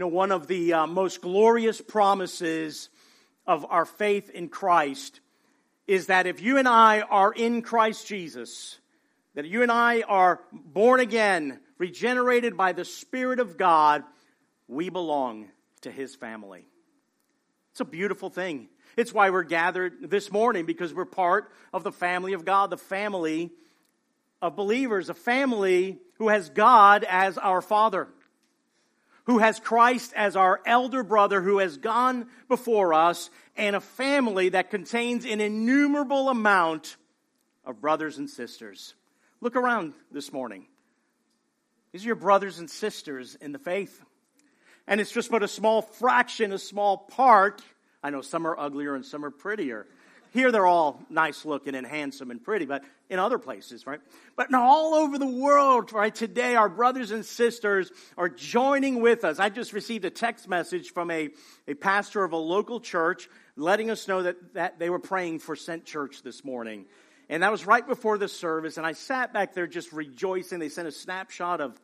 [0.00, 2.88] You know, one of the uh, most glorious promises
[3.46, 5.20] of our faith in Christ
[5.86, 8.78] is that if you and I are in Christ Jesus,
[9.34, 14.02] that you and I are born again, regenerated by the Spirit of God,
[14.68, 15.48] we belong
[15.82, 16.64] to His family.
[17.72, 18.70] It's a beautiful thing.
[18.96, 22.78] It's why we're gathered this morning because we're part of the family of God, the
[22.78, 23.50] family
[24.40, 28.08] of believers, a family who has God as our Father,
[29.24, 34.50] who has Christ as our elder brother who has gone before us, and a family
[34.50, 36.96] that contains an innumerable amount
[37.64, 38.94] of brothers and sisters.
[39.40, 40.66] Look around this morning.
[41.92, 44.00] These are your brothers and sisters in the faith.
[44.86, 47.62] And it's just but a small fraction, a small part.
[48.02, 49.86] I know some are uglier and some are prettier.
[50.32, 54.00] Here they're all nice looking and handsome and pretty, but in other places, right?
[54.36, 59.40] But all over the world, right, today our brothers and sisters are joining with us.
[59.40, 61.30] I just received a text message from a,
[61.66, 65.56] a pastor of a local church letting us know that, that they were praying for
[65.56, 66.86] Sent Church this morning.
[67.28, 70.58] And that was right before the service, and I sat back there just rejoicing.
[70.58, 71.80] They sent a snapshot of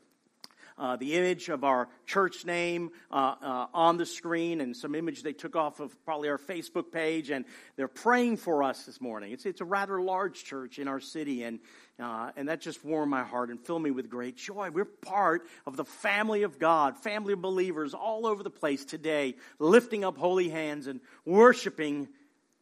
[0.79, 5.23] uh, the image of our church name uh, uh, on the screen and some image
[5.23, 7.31] they took off of probably our Facebook page.
[7.31, 7.45] And
[7.77, 9.33] they're praying for us this morning.
[9.33, 11.61] It's, it's a rather large church in our city, and,
[11.99, 14.71] uh, and that just warmed my heart and filled me with great joy.
[14.71, 19.37] We're part of the family of God, family of believers all over the place today,
[19.59, 22.09] lifting up holy hands and worshiping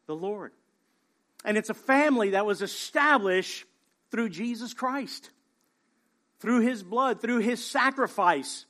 [0.07, 0.53] the Lord.
[1.45, 3.67] And it's a family that was established
[4.11, 5.31] through Jesus Christ
[6.45, 8.67] through his blood, through his sacrifice.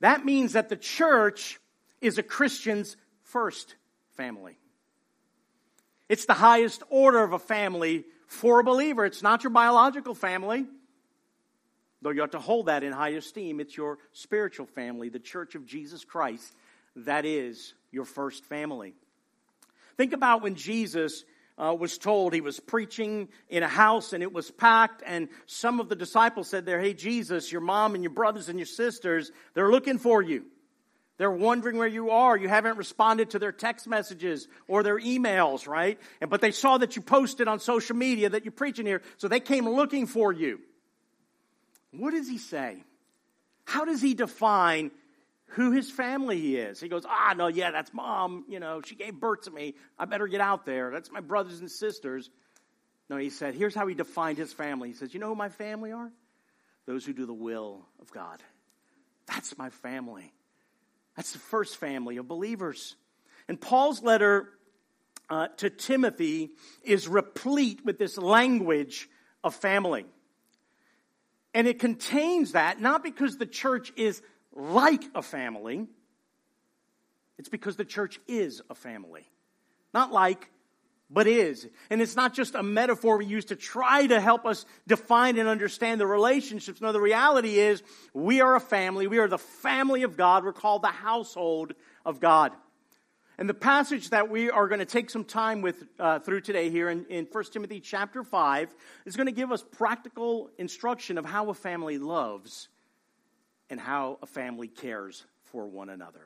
[0.00, 1.58] That means that the church
[2.02, 3.74] is a Christian's first
[4.18, 4.58] family.
[6.10, 9.06] It's the highest order of a family for a believer.
[9.06, 10.66] It's not your biological family,
[12.02, 13.60] though you have to hold that in high esteem.
[13.60, 16.54] It's your spiritual family, the church of Jesus Christ.
[16.96, 18.92] That is your first family.
[19.96, 21.24] Think about when Jesus
[21.56, 25.78] uh, was told he was preaching in a house and it was packed and some
[25.78, 29.30] of the disciples said there hey jesus your mom and your brothers and your sisters
[29.54, 30.44] they're looking for you.
[31.16, 32.36] They're wondering where you are.
[32.36, 35.98] You haven't responded to their text messages or their emails right?
[36.20, 39.28] And, but they saw that you posted on social media that you're preaching here so
[39.28, 40.60] they came looking for you.
[41.92, 42.82] What does he say?
[43.64, 44.90] How does he define
[45.54, 46.80] who his family is.
[46.80, 48.44] He goes, ah, no, yeah, that's mom.
[48.48, 49.74] You know, she gave birth to me.
[49.98, 50.90] I better get out there.
[50.90, 52.28] That's my brothers and sisters.
[53.08, 54.88] No, he said, here's how he defined his family.
[54.88, 56.10] He says, you know who my family are?
[56.86, 58.42] Those who do the will of God.
[59.26, 60.32] That's my family.
[61.16, 62.96] That's the first family of believers.
[63.48, 64.48] And Paul's letter
[65.30, 66.50] uh, to Timothy
[66.82, 69.08] is replete with this language
[69.42, 70.06] of family.
[71.54, 74.20] And it contains that not because the church is
[74.54, 75.86] like a family.
[77.38, 79.28] It's because the church is a family.
[79.92, 80.50] Not like,
[81.10, 81.68] but is.
[81.90, 85.48] And it's not just a metaphor we use to try to help us define and
[85.48, 86.80] understand the relationships.
[86.80, 87.82] No, the reality is
[88.12, 89.06] we are a family.
[89.06, 90.44] We are the family of God.
[90.44, 92.52] We're called the household of God.
[93.36, 96.70] And the passage that we are going to take some time with uh, through today
[96.70, 98.72] here in, in 1 Timothy chapter 5
[99.06, 102.68] is going to give us practical instruction of how a family loves
[103.70, 106.20] and how a family cares for one another.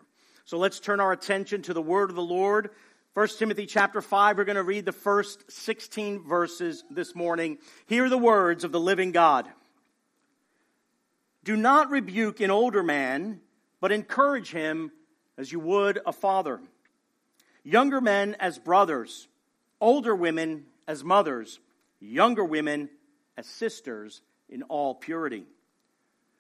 [0.44, 2.70] So let's turn our attention to the word of the Lord.
[3.14, 7.58] 1 Timothy chapter 5, we're going to read the first 16 verses this morning.
[7.86, 9.48] Hear the words of the living God.
[11.44, 13.40] Do not rebuke an older man,
[13.80, 14.92] but encourage him
[15.36, 16.60] as you would a father.
[17.64, 19.28] Younger men as brothers,
[19.80, 21.60] older women as mothers,
[22.00, 22.88] younger women
[23.36, 25.44] as sisters in all purity.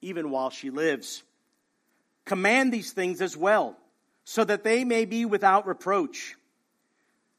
[0.00, 1.22] even while she lives.
[2.24, 3.76] Command these things as well,
[4.24, 6.34] so that they may be without reproach.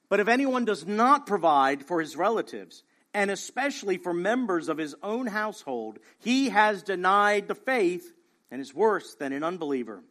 [0.09, 2.83] But if anyone does not provide for his relatives,
[3.13, 8.13] and especially for members of his own household, he has denied the faith
[8.51, 10.04] and is worse than an unbeliever.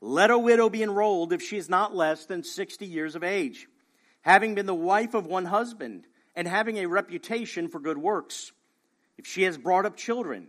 [0.00, 3.68] Let a widow be enrolled if she is not less than 60 years of age,
[4.22, 6.04] having been the wife of one husband,
[6.34, 8.52] and having a reputation for good works.
[9.18, 10.48] If she has brought up children,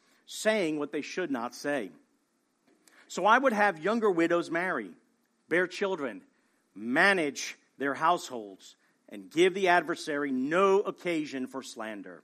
[0.31, 1.91] saying what they should not say.
[3.07, 4.91] So I would have younger widows marry,
[5.49, 6.21] bear children,
[6.73, 8.75] manage their households,
[9.09, 12.23] and give the adversary no occasion for slander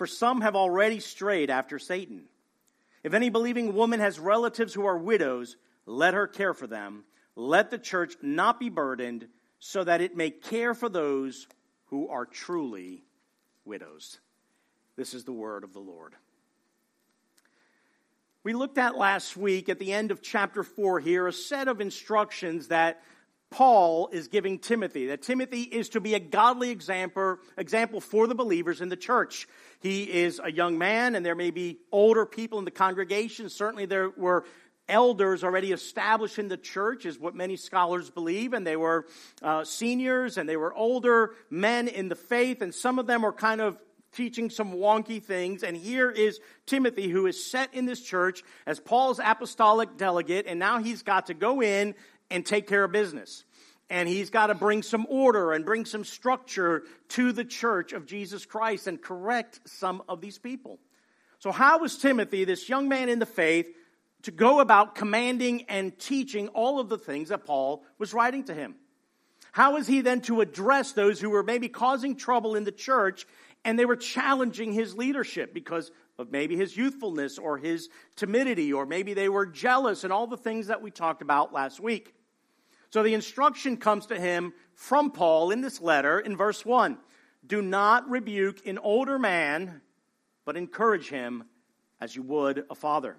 [0.00, 2.22] for some have already strayed after Satan.
[3.04, 7.04] If any believing woman has relatives who are widows, let her care for them.
[7.36, 11.46] Let the church not be burdened, so that it may care for those
[11.88, 13.04] who are truly
[13.66, 14.20] widows.
[14.96, 16.14] This is the word of the Lord.
[18.42, 21.82] We looked at last week at the end of chapter 4 here a set of
[21.82, 23.02] instructions that
[23.50, 28.34] Paul is giving Timothy, that Timothy is to be a godly example, example for the
[28.34, 29.46] believers in the church.
[29.80, 33.50] He is a young man, and there may be older people in the congregation.
[33.50, 34.46] Certainly, there were
[34.88, 39.06] elders already established in the church, is what many scholars believe, and they were
[39.42, 43.34] uh, seniors and they were older men in the faith, and some of them were
[43.34, 43.78] kind of
[44.12, 45.62] teaching some wonky things.
[45.62, 50.58] And here is Timothy, who is set in this church as Paul's apostolic delegate, and
[50.58, 51.94] now he's got to go in
[52.30, 53.44] and take care of business.
[53.88, 58.06] And he's got to bring some order and bring some structure to the church of
[58.06, 60.78] Jesus Christ and correct some of these people.
[61.40, 63.66] So, how was Timothy, this young man in the faith,
[64.22, 68.54] to go about commanding and teaching all of the things that Paul was writing to
[68.54, 68.76] him?
[69.52, 73.26] How is he then to address those who were maybe causing trouble in the church
[73.64, 78.86] and they were challenging his leadership because of maybe his youthfulness or his timidity, or
[78.86, 82.14] maybe they were jealous and all the things that we talked about last week?
[82.90, 86.98] So the instruction comes to him from Paul in this letter in verse 1
[87.46, 89.80] Do not rebuke an older man,
[90.44, 91.44] but encourage him
[92.00, 93.16] as you would a father.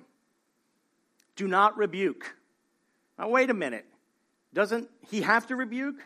[1.35, 2.35] Do not rebuke.
[3.17, 3.85] Now, wait a minute.
[4.53, 6.01] Doesn't he have to rebuke?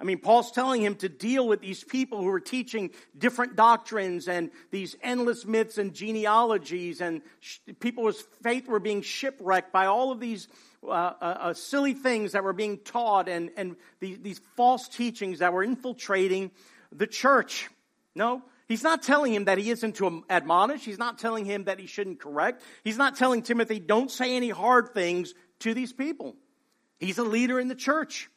[0.00, 4.28] I mean, Paul's telling him to deal with these people who are teaching different doctrines
[4.28, 10.10] and these endless myths and genealogies, and sh- people's faith were being shipwrecked by all
[10.10, 10.48] of these
[10.82, 15.40] uh, uh, uh, silly things that were being taught and, and these, these false teachings
[15.40, 16.50] that were infiltrating
[16.90, 17.68] the church.
[18.14, 20.82] No, he's not telling him that he isn't to admonish.
[20.82, 22.62] He's not telling him that he shouldn't correct.
[22.84, 26.36] He's not telling Timothy, don't say any hard things to these people.
[26.98, 28.30] He's a leader in the church.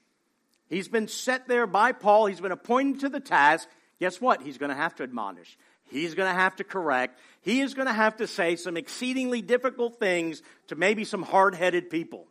[0.69, 2.25] He's been set there by Paul.
[2.25, 3.67] He's been appointed to the task.
[3.99, 4.41] Guess what?
[4.41, 5.57] He's going to have to admonish.
[5.89, 7.19] He's going to have to correct.
[7.41, 11.55] He is going to have to say some exceedingly difficult things to maybe some hard
[11.55, 12.27] headed people.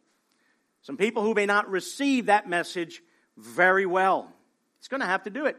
[0.82, 3.02] Some people who may not receive that message
[3.36, 4.32] very well.
[4.78, 5.56] It's going to have to do it.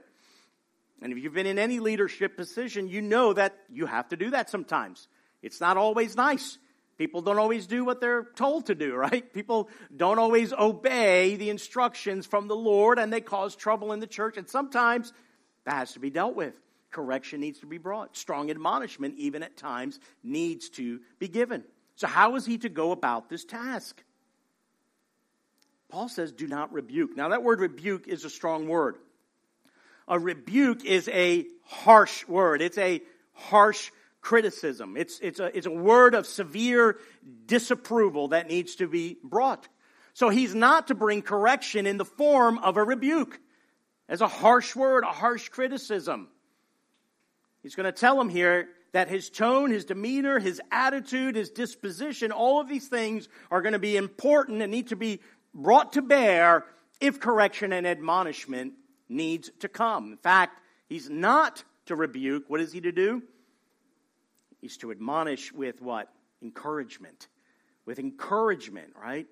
[1.01, 4.31] And if you've been in any leadership position, you know that you have to do
[4.31, 5.07] that sometimes.
[5.41, 6.57] It's not always nice.
[6.97, 9.33] People don't always do what they're told to do, right?
[9.33, 14.07] People don't always obey the instructions from the Lord and they cause trouble in the
[14.07, 14.37] church.
[14.37, 15.11] And sometimes
[15.65, 16.59] that has to be dealt with.
[16.91, 18.15] Correction needs to be brought.
[18.15, 21.63] Strong admonishment, even at times, needs to be given.
[21.95, 24.03] So, how is he to go about this task?
[25.89, 27.15] Paul says, do not rebuke.
[27.15, 28.95] Now, that word rebuke is a strong word.
[30.07, 33.01] A rebuke is a harsh word, it's a
[33.33, 33.91] harsh
[34.23, 34.95] criticism.
[34.97, 36.97] It's, it's, a, it's a word of severe
[37.45, 39.67] disapproval that needs to be brought.
[40.13, 43.39] So he's not to bring correction in the form of a rebuke,
[44.07, 46.29] as a harsh word, a harsh criticism.
[47.61, 52.31] He's going to tell him here that his tone, his demeanor, his attitude, his disposition,
[52.31, 55.19] all of these things are going to be important and need to be
[55.53, 56.65] brought to bear
[57.01, 58.73] if correction and admonishment
[59.09, 60.11] needs to come.
[60.11, 62.49] In fact, he's not to rebuke.
[62.49, 63.23] What is he to do?
[64.63, 66.07] He's to admonish with what?
[66.41, 67.27] Encouragement.
[67.85, 69.27] With encouragement, right?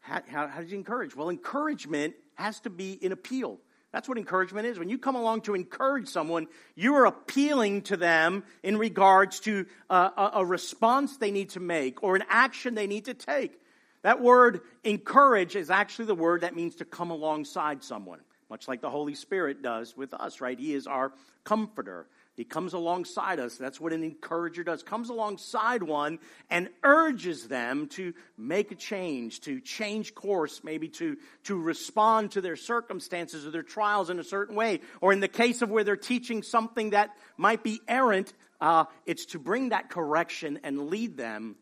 [0.00, 1.16] How, how, how does he encourage?
[1.16, 3.58] Well, encouragement has to be an appeal.
[3.90, 4.78] That's what encouragement is.
[4.78, 9.64] When you come along to encourage someone, you are appealing to them in regards to
[9.88, 13.58] uh, a, a, response they need to make or an action they need to take.
[14.02, 18.20] That word encourage is actually the word that means to come alongside someone,
[18.50, 20.58] much like the Holy Spirit does with us, right?
[20.58, 21.12] He is our
[21.44, 22.08] comforter.
[22.36, 23.56] He comes alongside us.
[23.56, 24.82] That's what an encourager does.
[24.82, 26.18] Comes alongside one
[26.50, 32.40] and urges them to make a change, to change course, maybe to, to respond to
[32.40, 34.80] their circumstances or their trials in a certain way.
[35.00, 39.26] Or in the case of where they're teaching something that might be errant, uh, it's
[39.26, 41.54] to bring that correction and lead them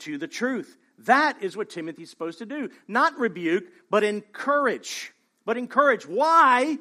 [0.00, 0.76] to the truth.
[1.06, 2.70] That is what Timothy's supposed to do.
[2.88, 5.12] Not rebuke, but encourage.
[5.44, 6.06] But encourage.
[6.06, 6.76] Why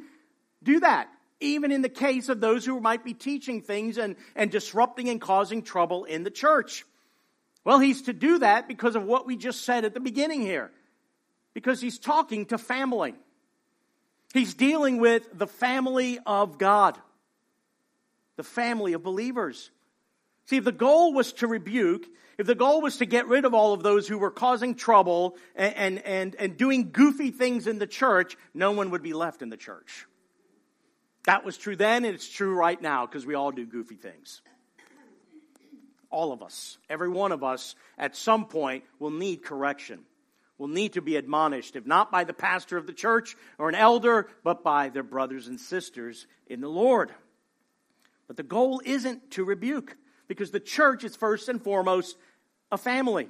[0.64, 1.08] do that?
[1.40, 5.22] Even in the case of those who might be teaching things and, and disrupting and
[5.22, 6.86] causing trouble in the church.
[7.64, 10.72] Well, he's to do that because of what we just said at the beginning here.
[11.54, 13.14] Because he's talking to family.
[14.34, 16.98] He's dealing with the family of God.
[18.36, 19.70] The family of believers.
[20.46, 23.54] See, if the goal was to rebuke, if the goal was to get rid of
[23.54, 27.80] all of those who were causing trouble and, and, and, and doing goofy things in
[27.80, 30.06] the church, no one would be left in the church.
[31.28, 34.42] That was true then, and it's true right now because we all do goofy things.
[36.10, 40.06] All of us, every one of us, at some point will need correction,
[40.58, 43.76] will need to be admonished, if not by the pastor of the church or an
[43.76, 47.12] elder, but by their brothers and sisters in the Lord.
[48.28, 49.98] But the goal isn't to rebuke,
[50.30, 52.16] because the church is first and foremost
[52.72, 53.28] a family.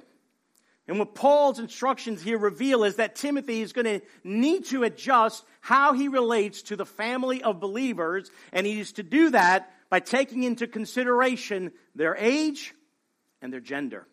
[0.88, 5.44] And what Paul's instructions here reveal is that Timothy is going to need to adjust
[5.60, 10.00] how he relates to the family of believers, and he is to do that by
[10.00, 12.74] taking into consideration their age
[13.42, 14.06] and their gender.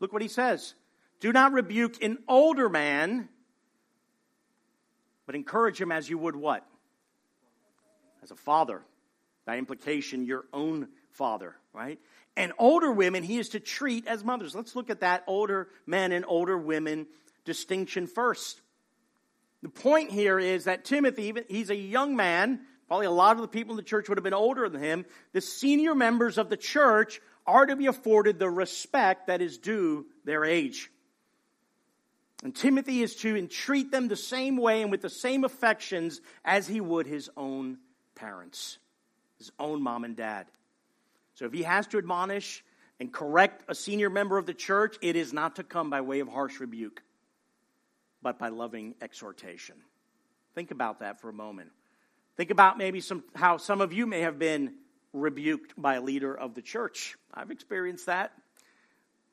[0.00, 0.74] Look what he says.
[1.20, 3.28] Do not rebuke an older man,
[5.26, 6.66] but encourage him as you would what?
[8.22, 8.82] As a father.
[9.44, 11.98] By implication, your own father, right?
[12.36, 14.54] And older women, he is to treat as mothers.
[14.54, 17.06] Let's look at that older men and older women
[17.44, 18.60] distinction first.
[19.62, 22.60] The point here is that Timothy, he's a young man.
[22.88, 25.06] Probably a lot of the people in the church would have been older than him.
[25.32, 30.06] The senior members of the church are to be afforded the respect that is due
[30.24, 30.90] their age.
[32.42, 36.66] And Timothy is to entreat them the same way and with the same affections as
[36.66, 37.78] he would his own
[38.14, 38.78] parents,
[39.38, 40.46] his own mom and dad.
[41.34, 42.64] So if he has to admonish
[43.00, 46.20] and correct a senior member of the church, it is not to come by way
[46.20, 47.02] of harsh rebuke,
[48.22, 49.76] but by loving exhortation.
[50.54, 51.70] Think about that for a moment.
[52.36, 54.74] Think about maybe some, how some of you may have been
[55.12, 57.16] rebuked by a leader of the church.
[57.32, 58.32] I've experienced that.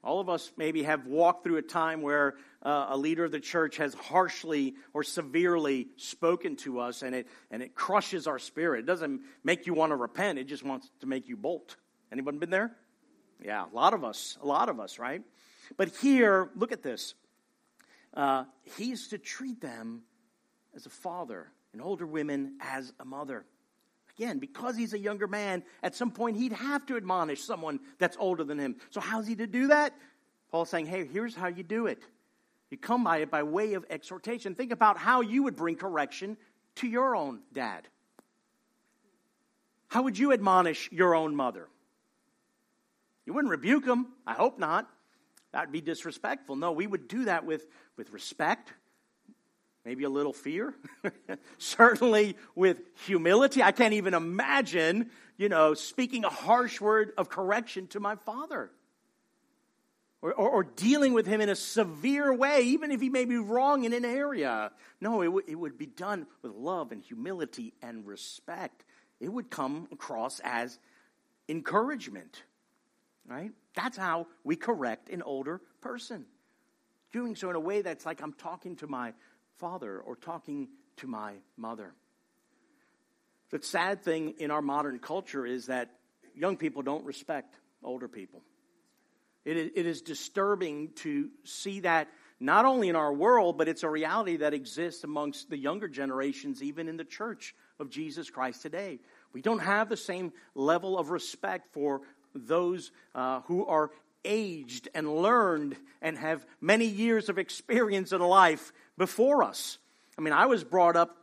[0.04, 3.40] All of us maybe have walked through a time where uh, a leader of the
[3.40, 8.80] church has harshly or severely spoken to us and it, and it crushes our spirit.
[8.80, 11.76] It doesn't make you want to repent, it just wants to make you bolt.
[12.12, 12.72] Anyone been there?
[13.44, 15.24] Yeah, a lot of us, a lot of us, right?
[15.78, 17.16] But here, look at this.
[18.14, 18.44] Uh,
[18.78, 20.04] he's to treat them
[20.76, 23.46] as a father, and older women as a mother.
[24.18, 28.18] Again, because he's a younger man, at some point he'd have to admonish someone that's
[28.20, 28.76] older than him.
[28.90, 29.94] So, how's he to do that?
[30.52, 32.04] Paul's saying, hey, here's how you do it.
[32.70, 34.56] You come by it by way of exhortation.
[34.56, 36.38] Think about how you would bring correction
[36.76, 37.88] to your own dad.
[39.88, 41.68] How would you admonish your own mother?
[43.26, 44.08] You wouldn't rebuke them.
[44.26, 44.90] I hope not.
[45.54, 46.56] That would be disrespectful.
[46.56, 47.66] No, we would do that with,
[47.98, 48.72] with respect,
[49.86, 50.74] maybe a little fear,
[51.58, 53.62] certainly with humility.
[53.62, 58.72] I can't even imagine, you know, speaking a harsh word of correction to my father.
[60.24, 63.38] Or, or, or, dealing with him in a severe way, even if he may be
[63.38, 64.72] wrong in an area.
[65.02, 68.86] No, it, w- it would be done with love and humility and respect.
[69.20, 70.78] It would come across as
[71.50, 72.44] encouragement.
[73.28, 73.52] Right?
[73.76, 76.26] That's how we correct an older person.
[77.12, 79.14] Doing so in a way that's like I'm talking to my
[79.58, 81.94] father or talking to my mother.
[83.52, 85.92] The sad thing in our modern culture is that
[86.34, 88.42] young people don't respect older people.
[89.44, 92.08] It is, it is disturbing to see that
[92.40, 96.64] not only in our world, but it's a reality that exists amongst the younger generations,
[96.64, 99.00] even in the church of Jesus Christ today.
[99.34, 102.02] We don't have the same level of respect for
[102.34, 103.92] those uh, who are
[104.24, 109.78] aged and learned and have many years of experience in life before us.
[110.18, 111.18] I mean, I was brought up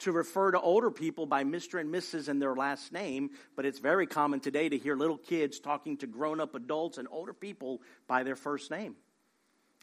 [0.00, 1.80] to refer to older people by Mr.
[1.80, 2.28] and Mrs.
[2.28, 6.08] and their last name, but it's very common today to hear little kids talking to
[6.08, 8.96] grown up adults and older people by their first name.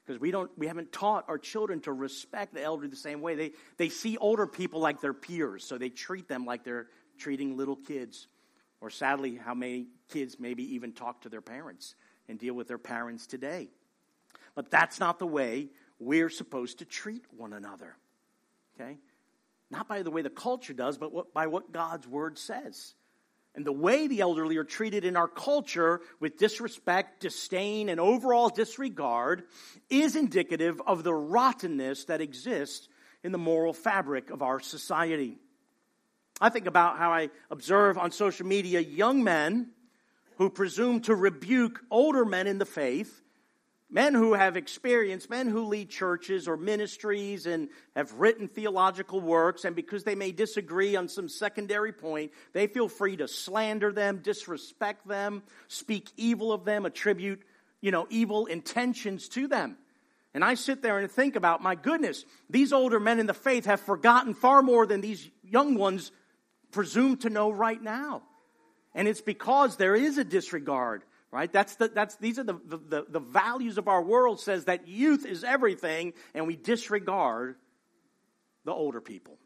[0.05, 3.35] Because we don't we haven't taught our children to respect the elderly the same way.
[3.35, 7.55] They they see older people like their peers, so they treat them like they're treating
[7.55, 8.27] little kids.
[8.81, 11.95] Or sadly, how many kids maybe even talk to their parents
[12.29, 13.69] and deal with their parents today.
[14.55, 15.69] But that's not the way
[15.99, 17.95] we're supposed to treat one another.
[18.79, 18.97] Okay?
[19.71, 22.93] Not by the way the culture does, but what, by what God's word says.
[23.55, 28.49] And the way the elderly are treated in our culture with disrespect, disdain, and overall
[28.49, 29.43] disregard
[29.89, 32.87] is indicative of the rottenness that exists
[33.23, 35.39] in the moral fabric of our society.
[36.41, 39.71] I think about how I observe on social media young men
[40.37, 43.21] who presume to rebuke older men in the faith
[43.91, 49.65] Men who have experience, men who lead churches or ministries and have written theological works,
[49.65, 54.19] and because they may disagree on some secondary point, they feel free to slander them,
[54.19, 57.41] disrespect them, speak evil of them, attribute,
[57.81, 59.75] you know, evil intentions to them.
[60.35, 63.65] And I sit there and think about, my goodness, these older men in the faith
[63.65, 66.11] have forgotten far more than these young ones
[66.71, 68.23] presume to know right now.
[68.95, 71.51] And it's because there is a disregard right?
[71.51, 75.25] That's the, that's these are the, the, the values of our world says that youth
[75.25, 77.55] is everything and we disregard
[78.65, 79.37] the older people.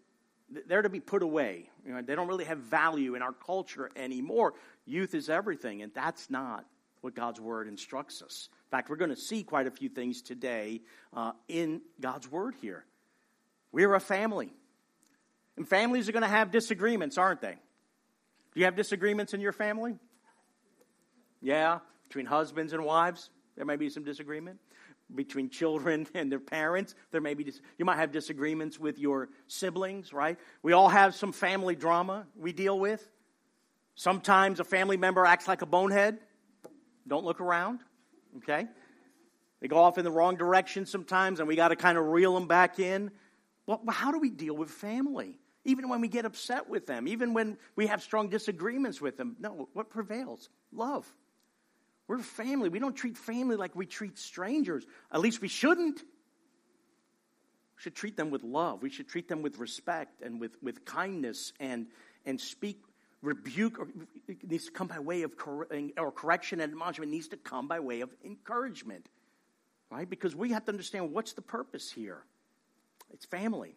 [0.68, 3.92] They're to be put away you know, they don't really have value in our culture
[3.96, 4.54] anymore.
[4.86, 6.66] Youth is everything and that's not
[7.02, 8.50] what god's word instructs us.
[8.68, 10.82] In fact we're going to see quite a few things today
[11.14, 12.86] uh, in god's word here.
[13.72, 14.54] We're a family
[15.58, 17.58] and families are going to have disagreements aren't they
[18.54, 19.98] do you have disagreements in your family
[21.44, 24.60] yeah, between husbands and wives, there may be some disagreement.
[25.14, 29.30] Between children and their parents, there may be, dis- you might have disagreements with your
[29.48, 30.40] siblings, right?
[30.64, 33.06] We all have some family drama we deal with.
[33.96, 36.18] Sometimes a family member acts like a bonehead.
[37.06, 37.82] Don't look around,
[38.38, 38.66] okay?
[39.60, 42.34] They go off in the wrong direction sometimes, and we got to kind of reel
[42.34, 43.12] them back in.
[43.68, 45.40] Well, how do we deal with family?
[45.66, 49.36] Even when we get upset with them, even when we have strong disagreements with them.
[49.40, 50.50] No, what prevails?
[50.72, 51.08] Love.
[52.08, 52.70] We're family.
[52.70, 54.86] We don't treat family like we treat strangers.
[55.12, 56.00] At least we shouldn't.
[56.00, 58.84] We should treat them with love.
[58.84, 61.88] We should treat them with respect and with, with kindness and,
[62.26, 62.84] and speak
[63.24, 63.88] rebuke or
[64.28, 65.68] it needs to come by way of cor-
[65.98, 69.08] or correction and admonishment needs to come by way of encouragement
[69.90, 72.22] right because we have to understand what's the purpose here
[73.14, 73.76] it's family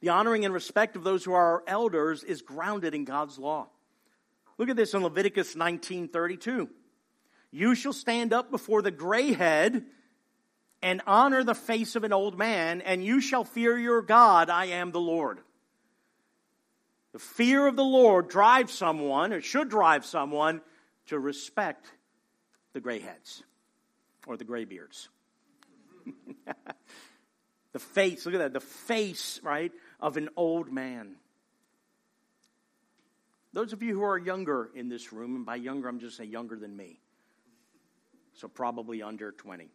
[0.00, 3.66] the honoring and respect of those who are our elders is grounded in god's law
[4.56, 6.68] look at this in leviticus 1932
[7.50, 9.84] you shall stand up before the gray head
[10.82, 14.50] and honor the face of an old man, and you shall fear your God.
[14.50, 15.40] I am the Lord.
[17.12, 20.60] The fear of the Lord drives someone, or should drive someone,
[21.06, 21.86] to respect
[22.74, 23.42] the gray heads
[24.26, 25.08] or the gray beards.
[27.72, 31.16] the face, look at that, the face, right, of an old man.
[33.52, 36.30] Those of you who are younger in this room, and by younger, I'm just saying
[36.30, 37.00] younger than me,
[38.34, 39.68] so probably under 20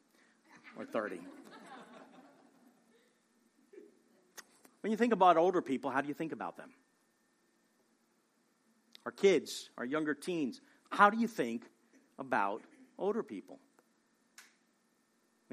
[0.77, 1.19] or 30.
[4.81, 6.69] when you think about older people, how do you think about them?
[9.05, 11.63] Our kids, our younger teens, how do you think
[12.17, 12.61] about
[12.97, 13.59] older people?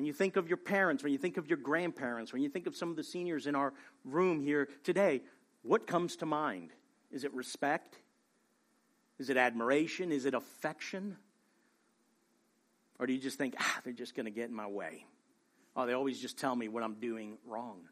[0.00, 2.66] When you think of your parents, when you think of your grandparents, when you think
[2.66, 5.20] of some of the seniors in our room here today,
[5.60, 6.70] what comes to mind?
[7.12, 7.96] Is it respect?
[9.18, 10.10] Is it admiration?
[10.10, 11.18] Is it affection?
[12.98, 15.04] Or do you just think, ah, they're just going to get in my way?
[15.76, 17.82] Oh, they always just tell me what I'm doing wrong.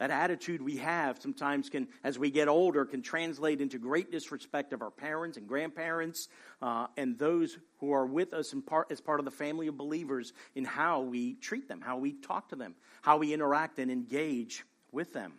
[0.00, 4.72] That attitude we have sometimes can, as we get older, can translate into great disrespect
[4.72, 6.28] of our parents and grandparents
[6.62, 10.32] uh, and those who are with us part, as part of the family of believers
[10.54, 14.64] in how we treat them, how we talk to them, how we interact and engage
[14.90, 15.34] with them.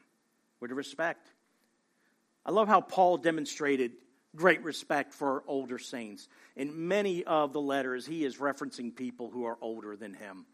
[0.60, 1.28] with respect.
[2.45, 3.93] I love how Paul demonstrated
[4.36, 6.28] great respect for older saints.
[6.56, 10.45] In many of the letters, he is referencing people who are older than him.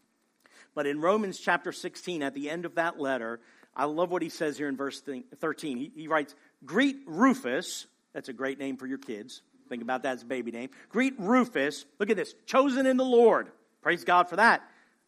[0.74, 3.40] But in Romans chapter 16, at the end of that letter,
[3.78, 5.78] I love what he says here in verse 13.
[5.78, 7.86] He, he writes, Greet Rufus.
[8.12, 9.42] That's a great name for your kids.
[9.68, 10.70] Think about that as a baby name.
[10.88, 11.84] Greet Rufus.
[12.00, 12.34] Look at this.
[12.46, 13.50] Chosen in the Lord.
[13.80, 14.62] Praise God for that.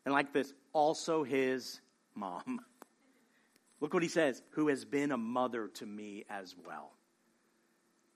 [0.04, 1.80] And like this, also his
[2.14, 2.60] mom.
[3.80, 6.92] Look what he says, who has been a mother to me as well.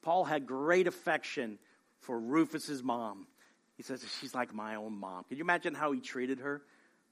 [0.03, 1.59] Paul had great affection
[2.01, 3.27] for Rufus's mom.
[3.77, 5.25] He says, She's like my own mom.
[5.25, 6.63] Can you imagine how he treated her?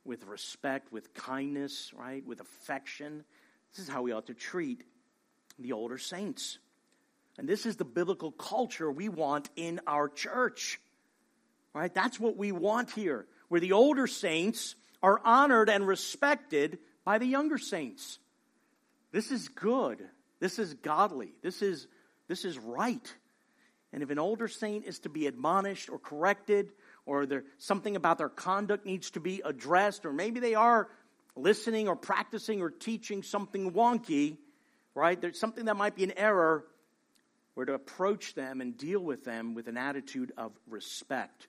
[0.04, 2.26] With respect, with kindness, right?
[2.26, 3.24] With affection.
[3.72, 4.84] This is how we ought to treat
[5.58, 6.58] the older saints.
[7.38, 10.80] And this is the biblical culture we want in our church.
[11.74, 11.92] Right?
[11.92, 17.26] That's what we want here, where the older saints are honored and respected by the
[17.26, 18.18] younger saints.
[19.10, 20.02] This is good.
[20.38, 21.32] This is godly.
[21.42, 21.86] This is
[22.28, 23.14] this is right.
[23.92, 26.72] And if an older saint is to be admonished or corrected,
[27.06, 27.26] or
[27.58, 30.88] something about their conduct needs to be addressed, or maybe they are
[31.34, 34.36] listening or practicing or teaching something wonky,
[34.94, 35.20] right?
[35.20, 36.64] There's something that might be an error.
[37.54, 41.48] We're to approach them and deal with them with an attitude of respect.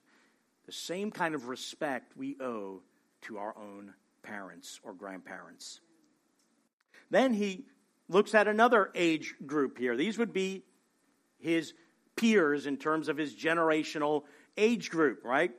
[0.66, 2.82] The same kind of respect we owe
[3.22, 5.80] to our own parents or grandparents.
[7.10, 7.64] Then he
[8.08, 9.96] looks at another age group here.
[9.96, 10.62] These would be
[11.38, 11.74] his
[12.16, 14.24] peers in terms of his generational
[14.56, 15.52] age group, right?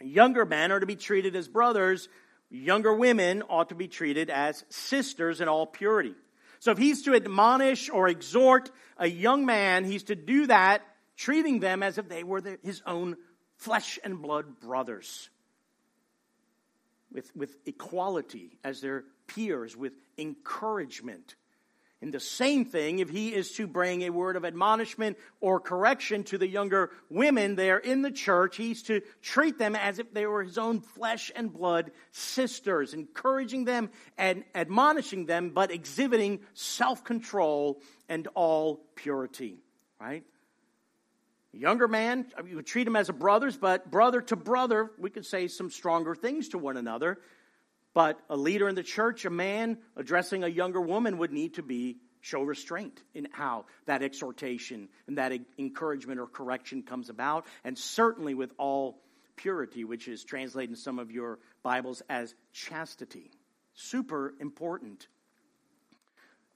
[0.00, 2.08] Younger men are to be treated as brothers.
[2.50, 6.14] Younger women ought to be treated as sisters in all purity.
[6.58, 10.82] So if he's to admonish or exhort a young man, he's to do that
[11.16, 13.16] treating them as if they were the, his own
[13.56, 15.30] flesh and blood brothers.
[17.12, 21.34] With, with equality as their peers, with encouragement.
[22.02, 26.24] And the same thing, if he is to bring a word of admonishment or correction
[26.24, 30.26] to the younger women there in the church, he's to treat them as if they
[30.26, 37.02] were his own flesh and blood sisters, encouraging them and admonishing them, but exhibiting self
[37.02, 37.80] control
[38.10, 39.56] and all purity.
[39.98, 40.24] Right?
[41.54, 45.24] Younger man, you would treat him as a brothers, but brother to brother, we could
[45.24, 47.18] say some stronger things to one another.
[47.96, 51.62] But a leader in the church, a man addressing a younger woman, would need to
[51.62, 57.78] be show restraint in how that exhortation and that encouragement or correction comes about, and
[57.78, 59.00] certainly with all
[59.36, 63.30] purity, which is translated in some of your Bibles as chastity.
[63.72, 65.08] Super important.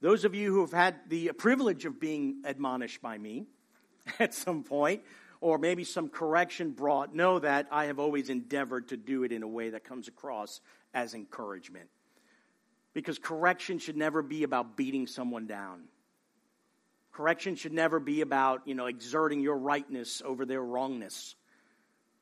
[0.02, 3.46] Those of you who have had the privilege of being admonished by me
[4.18, 5.04] at some point,
[5.40, 9.42] or maybe some correction brought, know that I have always endeavored to do it in
[9.42, 10.60] a way that comes across
[10.94, 11.88] as encouragement.
[12.92, 15.84] Because correction should never be about beating someone down.
[17.12, 21.34] Correction should never be about, you know, exerting your rightness over their wrongness.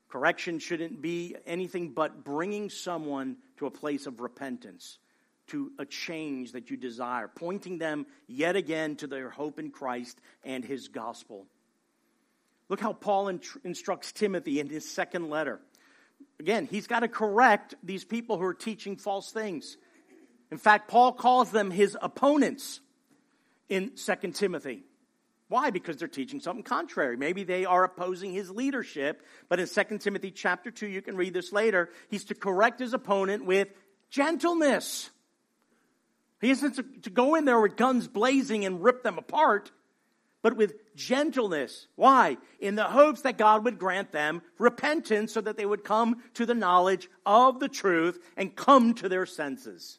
[0.08, 4.98] Correction shouldn't be anything but bringing someone to a place of repentance,
[5.48, 10.18] to a change that you desire, pointing them yet again to their hope in Christ
[10.44, 11.46] and his gospel.
[12.68, 13.28] Look how Paul
[13.64, 15.60] instructs Timothy in his second letter.
[16.40, 19.76] Again, he's got to correct these people who are teaching false things.
[20.50, 22.80] In fact, Paul calls them his opponents
[23.68, 24.84] in 2 Timothy.
[25.48, 25.70] Why?
[25.70, 27.16] Because they're teaching something contrary.
[27.16, 31.32] Maybe they are opposing his leadership, but in 2 Timothy chapter 2, you can read
[31.32, 33.68] this later, he's to correct his opponent with
[34.10, 35.10] gentleness.
[36.40, 39.72] He isn't to, to go in there with guns blazing and rip them apart
[40.42, 41.88] but with gentleness.
[41.96, 42.36] Why?
[42.60, 46.46] In the hopes that God would grant them repentance so that they would come to
[46.46, 49.98] the knowledge of the truth and come to their senses.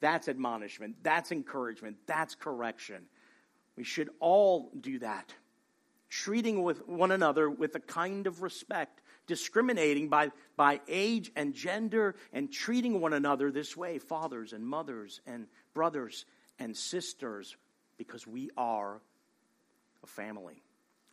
[0.00, 0.96] That's admonishment.
[1.02, 1.96] That's encouragement.
[2.06, 3.04] That's correction.
[3.76, 5.32] We should all do that.
[6.08, 12.14] Treating with one another with a kind of respect, discriminating by, by age and gender,
[12.32, 16.24] and treating one another this way fathers and mothers and brothers
[16.58, 17.56] and sisters,
[17.98, 19.00] because we are
[20.06, 20.62] a family.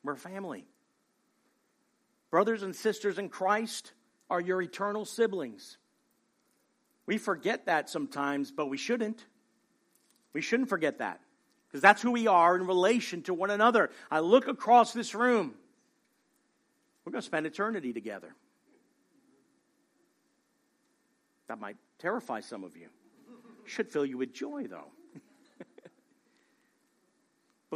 [0.04, 0.66] We're a family.
[2.30, 3.94] Brothers and sisters in Christ
[4.30, 5.78] are your eternal siblings.
[7.06, 9.26] We forget that sometimes, but we shouldn't.
[10.32, 11.20] We shouldn't forget that
[11.68, 13.90] because that's who we are in relation to one another.
[14.10, 15.54] I look across this room.
[17.04, 18.34] We're going to spend eternity together.
[21.48, 22.88] That might terrify some of you.
[23.66, 24.92] Should fill you with joy, though.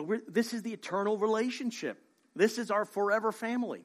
[0.06, 1.98] But this is the eternal relationship.
[2.36, 3.84] This is our forever family,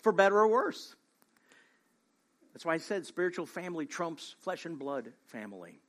[0.00, 0.94] for better or worse.
[2.52, 5.80] That's why I said spiritual family trumps flesh and blood family.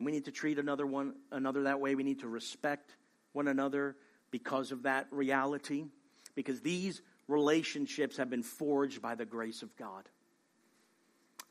[0.00, 1.94] We need to treat another one another that way.
[1.94, 2.96] We need to respect
[3.34, 3.94] one another
[4.32, 5.84] because of that reality.
[6.34, 10.08] Because these relationships have been forged by the grace of God.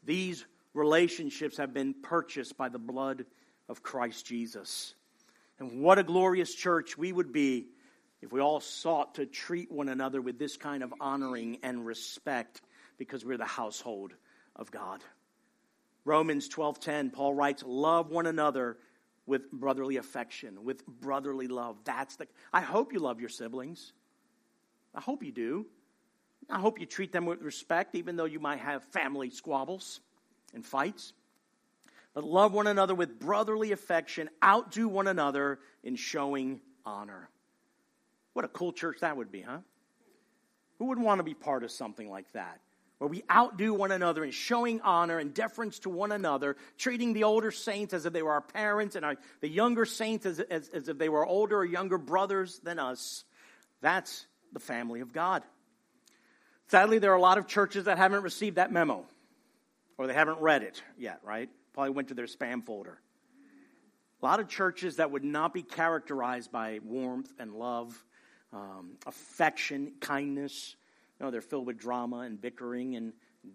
[0.03, 3.25] These relationships have been purchased by the blood
[3.69, 4.95] of Christ Jesus.
[5.61, 7.67] And what a glorious church we would be
[8.19, 12.63] if we all sought to treat one another with this kind of honoring and respect
[12.97, 14.11] because we're the household
[14.55, 15.03] of God.
[16.03, 18.79] Romans 12:10 Paul writes love one another
[19.27, 21.77] with brotherly affection, with brotherly love.
[21.83, 23.93] That's the I hope you love your siblings.
[24.95, 25.67] I hope you do.
[26.49, 29.99] I hope you treat them with respect even though you might have family squabbles
[30.55, 31.13] and fights.
[32.13, 37.29] But love one another with brotherly affection, outdo one another in showing honor.
[38.33, 39.59] What a cool church that would be, huh?
[40.77, 42.59] Who would want to be part of something like that?
[42.97, 47.23] Where we outdo one another in showing honor and deference to one another, treating the
[47.23, 50.69] older saints as if they were our parents and our, the younger saints as, as,
[50.69, 53.23] as if they were older or younger brothers than us.
[53.81, 55.43] That's the family of God.
[56.67, 59.05] Sadly, there are a lot of churches that haven't received that memo,
[59.97, 61.49] or they haven't read it yet, right?
[61.73, 62.99] Probably went to their spam folder.
[64.21, 68.05] A lot of churches that would not be characterized by warmth and love,
[68.53, 70.75] um, affection, kindness.
[71.19, 73.13] You know, they're filled with drama and bickering and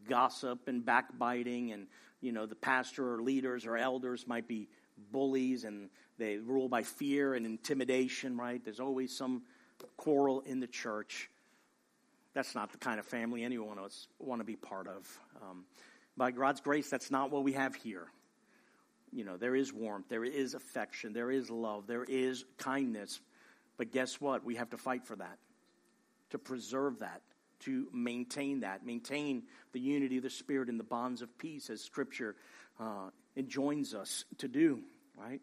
[0.08, 1.86] gossip and backbiting, and
[2.20, 4.68] you know, the pastor or leaders or elders might be
[5.12, 8.36] bullies and they rule by fear and intimidation.
[8.36, 8.64] Right?
[8.64, 9.42] There's always some
[9.96, 11.30] quarrel in the church.
[12.34, 15.20] that's not the kind of family any one of us want to be part of.
[15.42, 15.64] Um,
[16.16, 18.06] by God's grace, that's not what we have here.
[19.12, 23.20] You know, there is warmth, there is affection, there is love, there is kindness.
[23.76, 24.44] But guess what?
[24.44, 25.38] We have to fight for that,
[26.30, 27.22] to preserve that,
[27.60, 31.82] to maintain that, maintain the unity of the Spirit and the bonds of peace, as
[31.82, 32.36] Scripture
[32.80, 34.80] uh, enjoins us to do,
[35.16, 35.40] right?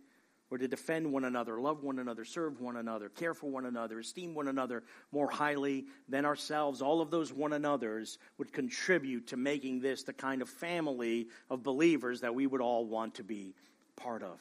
[0.49, 3.99] We're to defend one another, love one another, serve one another, care for one another,
[3.99, 6.82] esteem one another more highly than ourselves.
[6.82, 11.63] All of those one another's would contribute to making this the kind of family of
[11.63, 13.56] believers that we would all want to be
[13.95, 14.39] part of.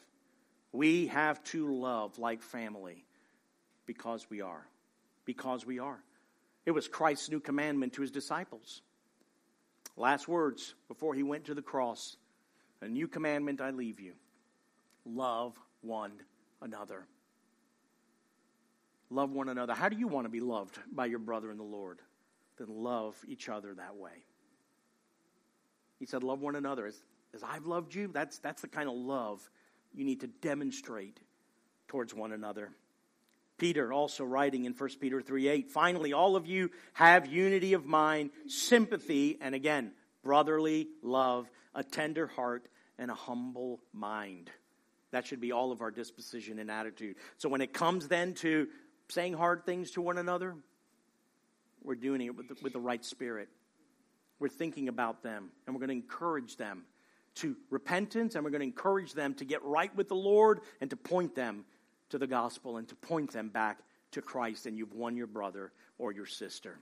[0.72, 3.04] We have to love like family
[3.86, 4.66] because we are.
[5.24, 6.02] Because we are.
[6.66, 8.82] It was Christ's new commandment to his disciples.
[9.96, 12.16] Last words before he went to the cross
[12.80, 14.14] A new commandment I leave you
[15.04, 16.12] love one
[16.60, 17.06] another.
[19.10, 19.74] Love one another.
[19.74, 22.00] How do you want to be loved by your brother in the Lord?
[22.58, 24.24] Then love each other that way.
[25.98, 26.86] He said, Love one another.
[26.86, 26.96] As,
[27.34, 29.48] as I've loved you, that's, that's the kind of love
[29.92, 31.20] you need to demonstrate
[31.88, 32.70] towards one another.
[33.58, 37.84] Peter also writing in 1 Peter 3 8, finally, all of you have unity of
[37.84, 39.92] mind, sympathy, and again,
[40.24, 42.66] brotherly love, a tender heart,
[42.98, 44.50] and a humble mind.
[45.12, 47.16] That should be all of our disposition and attitude.
[47.36, 48.66] So when it comes then to
[49.08, 50.56] saying hard things to one another,
[51.84, 53.48] we're doing it with the, with the right spirit.
[54.38, 56.84] We're thinking about them and we're going to encourage them
[57.36, 60.90] to repentance and we're going to encourage them to get right with the Lord and
[60.90, 61.64] to point them
[62.10, 63.78] to the gospel and to point them back
[64.12, 66.78] to Christ and you've won your brother or your sister.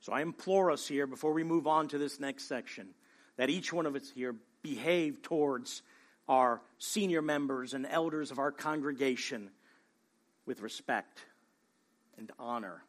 [0.00, 2.88] So I implore us here before we move on to this next section
[3.36, 5.82] that each one of us here behave towards
[6.28, 9.50] our senior members and elders of our congregation
[10.46, 11.18] with respect
[12.18, 12.82] and honor,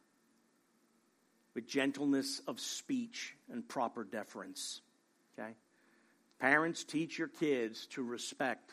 [1.54, 4.82] with gentleness of speech and proper deference.
[5.38, 5.52] Okay?
[6.40, 8.72] Parents, teach your kids to respect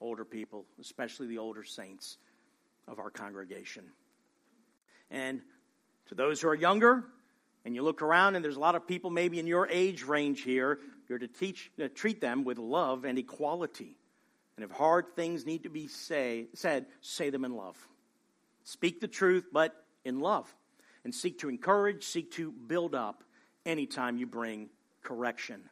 [0.00, 2.18] older people, especially the older saints
[2.86, 3.84] of our congregation.
[5.10, 5.40] And
[6.06, 7.04] to those who are younger,
[7.64, 10.42] and you look around and there's a lot of people maybe in your age range
[10.42, 10.78] here
[11.08, 13.96] you're to teach, uh, treat them with love and equality.
[14.56, 17.76] And if hard things need to be say, said, say them in love.
[18.64, 20.52] Speak the truth, but in love.
[21.04, 23.22] And seek to encourage, seek to build up
[23.64, 24.68] anytime you bring
[25.02, 25.62] correction.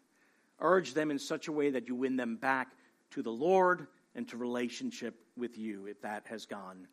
[0.60, 2.68] Urge them in such a way that you win them back
[3.10, 6.86] to the Lord and to relationship with you if that has gone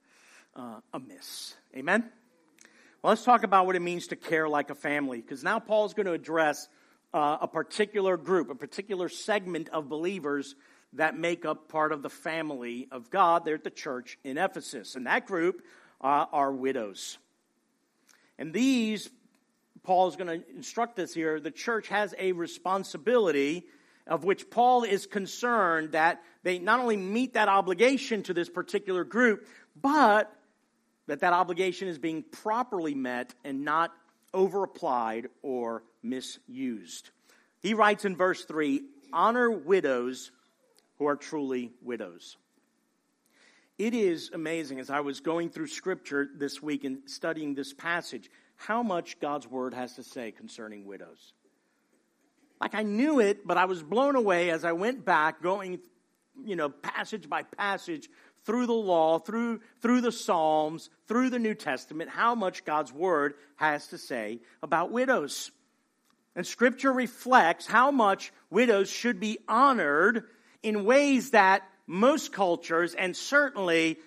[0.56, 1.56] uh, amiss.
[1.76, 2.04] Amen?
[3.02, 5.94] Well, let's talk about what it means to care like a family, because now Paul's
[5.94, 6.68] going to address
[7.14, 10.56] uh, a particular group, a particular segment of believers
[10.94, 14.96] that make up part of the family of God there at the church in Ephesus.
[14.96, 15.64] And that group
[16.02, 17.18] uh, are widows.
[18.38, 19.10] And these,
[19.84, 23.66] Paul is going to instruct us here, the church has a responsibility
[24.06, 29.04] of which Paul is concerned that they not only meet that obligation to this particular
[29.04, 29.48] group,
[29.82, 30.34] but
[31.08, 33.94] that that obligation is being properly met and not
[34.34, 37.10] over applied or misused.
[37.60, 40.32] He writes in verse 3 honor widows
[40.98, 42.38] who are truly widows.
[43.78, 48.30] It is amazing as I was going through scripture this week and studying this passage
[48.56, 51.34] how much God's word has to say concerning widows.
[52.62, 55.80] Like I knew it, but I was blown away as I went back going,
[56.46, 58.10] you know, passage by passage
[58.46, 63.34] through the law, through, through the Psalms, through the New Testament, how much God's Word
[63.56, 65.52] has to say about widows.
[66.36, 70.24] And Scripture reflects how much widows should be honored
[70.64, 74.00] in ways that most cultures, and certainly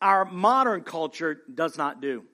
[0.00, 2.24] our modern culture, does not do.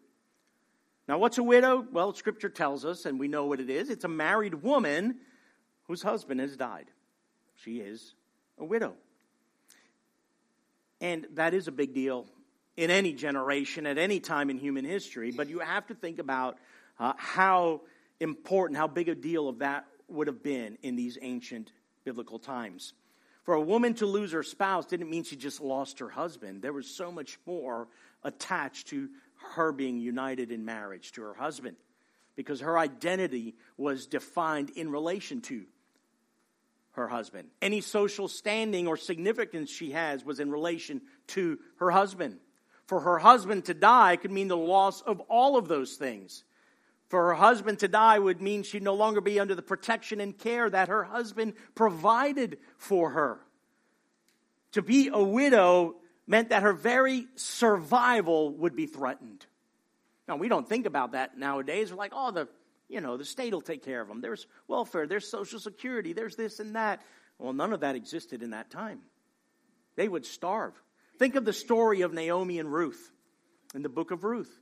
[1.09, 1.85] Now, what's a widow?
[1.91, 5.17] Well, Scripture tells us, and we know what it is it's a married woman
[5.85, 6.87] whose husband has died.
[7.57, 8.15] She is
[8.59, 8.95] a widow.
[11.01, 12.27] And that is a big deal
[12.77, 15.31] in any generation, at any time in human history.
[15.31, 16.57] But you have to think about
[16.99, 17.83] uh, how
[18.21, 21.73] important, how big a deal of that would have been in these ancient
[22.05, 22.93] biblical times.
[23.45, 26.63] For a woman to lose her spouse didn't mean she just lost her husband.
[26.63, 27.89] There was so much more
[28.23, 29.09] attached to
[29.55, 31.77] her being united in marriage to her husband
[32.37, 35.65] because her identity was defined in relation to
[36.93, 37.49] her husband.
[37.61, 42.39] Any social standing or significance she has was in relation to her husband.
[42.87, 46.45] For her husband to die could mean the loss of all of those things.
[47.15, 50.37] For her husband to die would mean she'd no longer be under the protection and
[50.37, 53.39] care that her husband provided for her.
[54.73, 55.95] To be a widow
[56.27, 59.47] meant that her very survival would be threatened.
[60.27, 61.93] Now, we don't think about that nowadays.
[61.93, 62.49] We're like, oh, the,
[62.89, 64.21] you know, the state will take care of them.
[64.21, 67.01] There's welfare, there's social security, there's this and that.
[67.39, 68.99] Well, none of that existed in that time.
[69.95, 70.73] They would starve.
[71.21, 73.13] Think of the story of Naomi and Ruth
[73.73, 74.53] in the book of Ruth.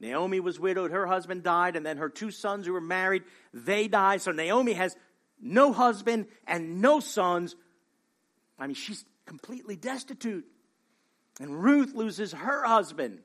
[0.00, 3.88] Naomi was widowed, her husband died, and then her two sons who were married, they
[3.88, 4.22] died.
[4.22, 4.96] So Naomi has
[5.40, 7.56] no husband and no sons.
[8.58, 10.46] I mean, she's completely destitute.
[11.40, 13.20] And Ruth loses her husband.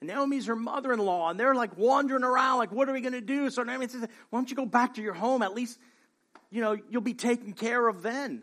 [0.00, 3.00] And Naomi's her mother in law, and they're like wandering around, like, what are we
[3.00, 3.50] going to do?
[3.50, 5.42] So Naomi says, Why don't you go back to your home?
[5.42, 5.78] At least,
[6.50, 8.42] you know, you'll be taken care of then.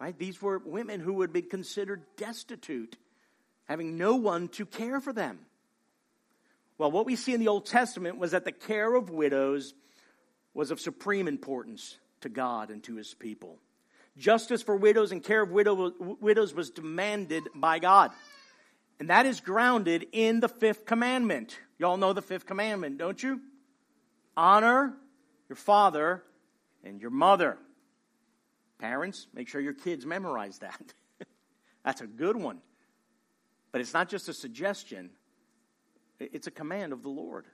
[0.00, 0.18] Right?
[0.18, 2.96] These were women who would be considered destitute,
[3.64, 5.40] having no one to care for them.
[6.80, 9.74] Well, what we see in the Old Testament was that the care of widows
[10.54, 13.58] was of supreme importance to God and to his people.
[14.16, 18.12] Justice for widows and care of widow, widows was demanded by God.
[18.98, 21.58] And that is grounded in the fifth commandment.
[21.78, 23.42] Y'all know the fifth commandment, don't you?
[24.34, 24.94] Honor
[25.50, 26.22] your father
[26.82, 27.58] and your mother.
[28.78, 30.94] Parents, make sure your kids memorize that.
[31.84, 32.62] That's a good one.
[33.70, 35.10] But it's not just a suggestion,
[36.20, 37.46] it's a command of the Lord.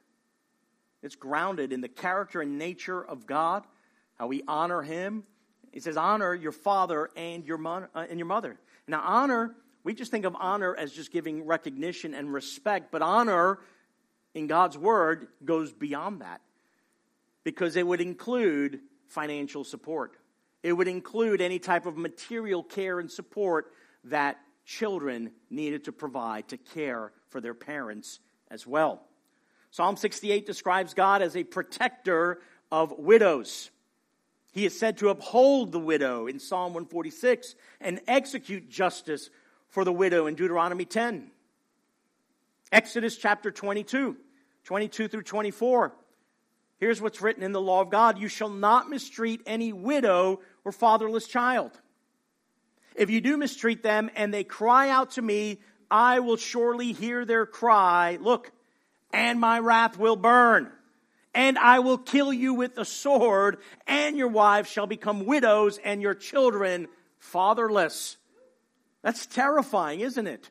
[1.03, 3.65] It's grounded in the character and nature of God,
[4.17, 5.25] how we honor Him.
[5.73, 8.59] He says, honor your father and your, mo- uh, and your mother.
[8.89, 13.61] Now, honor, we just think of honor as just giving recognition and respect, but honor
[14.35, 16.41] in God's word goes beyond that
[17.45, 20.17] because it would include financial support.
[20.63, 23.73] It would include any type of material care and support
[24.05, 28.19] that children needed to provide to care for their parents
[28.51, 29.03] as well.
[29.71, 33.71] Psalm 68 describes God as a protector of widows.
[34.53, 39.29] He is said to uphold the widow in Psalm 146 and execute justice
[39.69, 41.31] for the widow in Deuteronomy 10.
[42.73, 44.17] Exodus chapter 22,
[44.65, 45.93] 22 through 24.
[46.79, 50.73] Here's what's written in the law of God You shall not mistreat any widow or
[50.73, 51.73] fatherless child.
[52.95, 57.25] If you do mistreat them and they cry out to me, I will surely hear
[57.25, 58.19] their cry.
[58.21, 58.53] Look,
[59.13, 60.71] and my wrath will burn.
[61.35, 66.01] And I will kill you with the sword, and your wives shall become widows, and
[66.01, 68.17] your children fatherless.
[69.03, 70.49] That's terrifying, isn't it?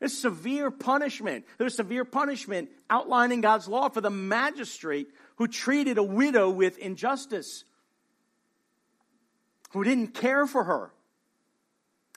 [0.00, 1.44] There's severe punishment.
[1.58, 7.64] There's severe punishment outlining God's law for the magistrate who treated a widow with injustice,
[9.70, 10.90] who didn't care for her.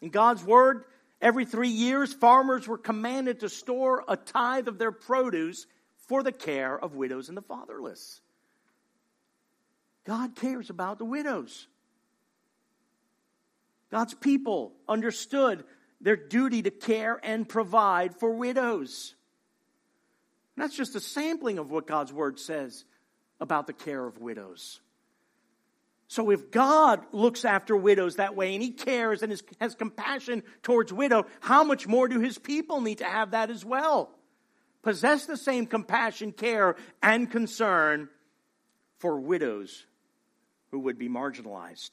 [0.01, 0.85] In God's word,
[1.21, 5.67] every three years, farmers were commanded to store a tithe of their produce
[6.07, 8.21] for the care of widows and the fatherless.
[10.05, 11.67] God cares about the widows.
[13.91, 15.63] God's people understood
[16.01, 19.15] their duty to care and provide for widows.
[20.55, 22.85] And that's just a sampling of what God's word says
[23.39, 24.79] about the care of widows.
[26.07, 30.93] So if God looks after widows that way and he cares and has compassion towards
[30.93, 34.11] widow, how much more do his people need to have that as well?
[34.83, 38.07] Possess the same compassion, care, and concern
[38.99, 39.85] for widows
[40.71, 41.91] who would be marginalized.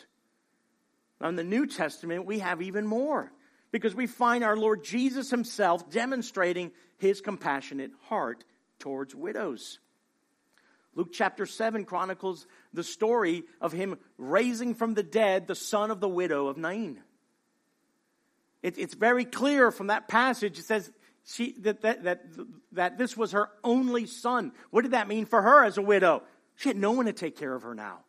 [1.20, 3.32] Now, in the New Testament, we have even more
[3.72, 8.44] because we find our Lord Jesus himself demonstrating his compassionate heart
[8.78, 9.80] towards widows.
[10.94, 16.00] Luke chapter 7 chronicles the story of him raising from the dead the son of
[16.00, 17.00] the widow of Nain.
[18.62, 20.58] It, it's very clear from that passage.
[20.58, 20.90] It says
[21.26, 22.24] she, that, that, that,
[22.72, 24.52] that this was her only son.
[24.70, 26.22] What did that mean for her as a widow?
[26.56, 28.00] She had no one to take care of her now.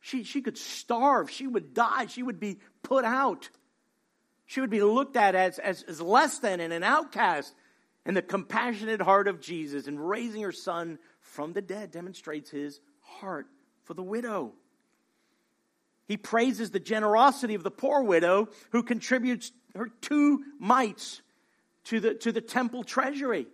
[0.00, 1.30] She, she could starve.
[1.30, 2.06] She would die.
[2.06, 3.48] She would be put out.
[4.46, 7.54] She would be looked at as, as, as less than and an outcast.
[8.04, 10.98] And the compassionate heart of Jesus in raising her son
[11.32, 13.46] from the dead demonstrates his heart
[13.84, 14.52] for the widow.
[16.06, 21.22] He praises the generosity of the poor widow who contributes her two mites
[21.84, 23.46] to the, to the temple treasury.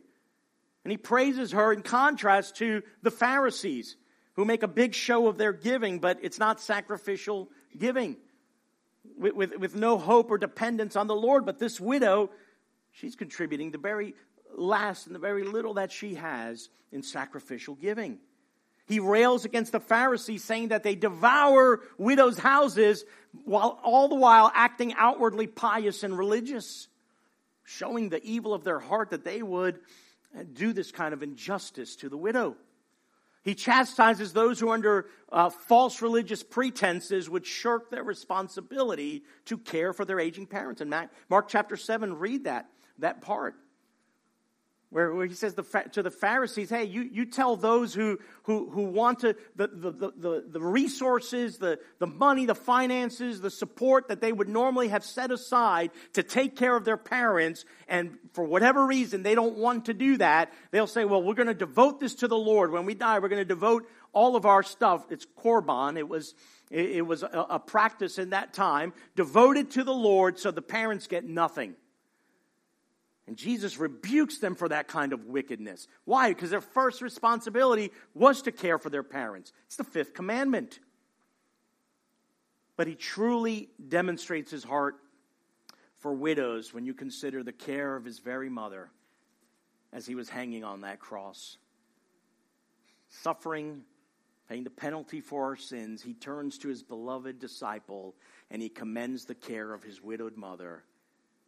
[0.82, 3.96] And he praises her in contrast to the Pharisees
[4.32, 7.48] who make a big show of their giving, but it's not sacrificial
[7.78, 8.16] giving
[9.16, 11.46] with, with, with no hope or dependence on the Lord.
[11.46, 12.30] But this widow,
[12.90, 14.16] she's contributing the very
[14.56, 18.18] last and the very little that she has in sacrificial giving.
[18.86, 23.04] He rails against the Pharisees, saying that they devour widows' houses
[23.44, 26.88] while all the while acting outwardly pious and religious,
[27.64, 29.80] showing the evil of their heart that they would
[30.54, 32.56] do this kind of injustice to the widow.
[33.44, 39.92] He chastises those who, under uh, false religious pretenses, would shirk their responsibility to care
[39.92, 40.80] for their aging parents.
[40.80, 40.92] In
[41.28, 42.68] Mark chapter 7, read that,
[42.98, 43.54] that part.
[44.90, 45.62] Where, where he says the,
[45.92, 49.90] to the Pharisees, hey, you, you tell those who, who, who want to, the, the,
[49.92, 55.04] the, the resources, the, the money, the finances, the support that they would normally have
[55.04, 59.86] set aside to take care of their parents, and for whatever reason they don't want
[59.86, 62.72] to do that, they'll say, well, we're going to devote this to the Lord.
[62.72, 65.04] When we die, we're going to devote all of our stuff.
[65.10, 65.98] It's korban.
[65.98, 66.34] It was,
[66.70, 70.62] it, it was a, a practice in that time, devoted to the Lord so the
[70.62, 71.74] parents get nothing.
[73.28, 75.86] And Jesus rebukes them for that kind of wickedness.
[76.06, 76.30] Why?
[76.30, 79.52] Because their first responsibility was to care for their parents.
[79.66, 80.80] It's the fifth commandment.
[82.78, 84.94] But he truly demonstrates his heart
[85.98, 88.88] for widows when you consider the care of his very mother
[89.92, 91.58] as he was hanging on that cross.
[93.10, 93.82] Suffering,
[94.48, 98.14] paying the penalty for our sins, he turns to his beloved disciple
[98.50, 100.82] and he commends the care of his widowed mother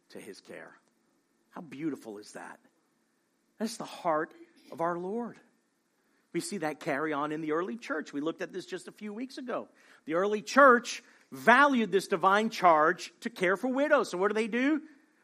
[0.09, 0.75] to his care.
[1.51, 2.59] How beautiful is that?
[3.59, 4.33] That's the heart
[4.71, 5.37] of our Lord.
[6.33, 8.13] We see that carry on in the early church.
[8.13, 9.67] We looked at this just a few weeks ago.
[10.05, 14.09] The early church valued this divine charge to care for widows.
[14.09, 14.81] So, what do they do?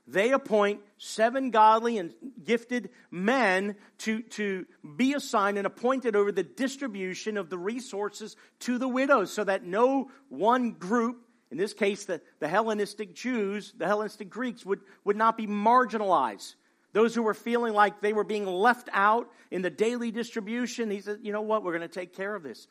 [0.09, 4.65] They appoint seven godly and gifted men to, to
[4.95, 9.65] be assigned and appointed over the distribution of the resources to the widows so that
[9.65, 15.15] no one group in this case, the, the Hellenistic Jews, the Hellenistic Greeks, would, would
[15.15, 16.55] not be marginalized.
[16.93, 21.01] Those who were feeling like they were being left out in the daily distribution, he
[21.01, 22.67] said, you know what, we're going to take care of this.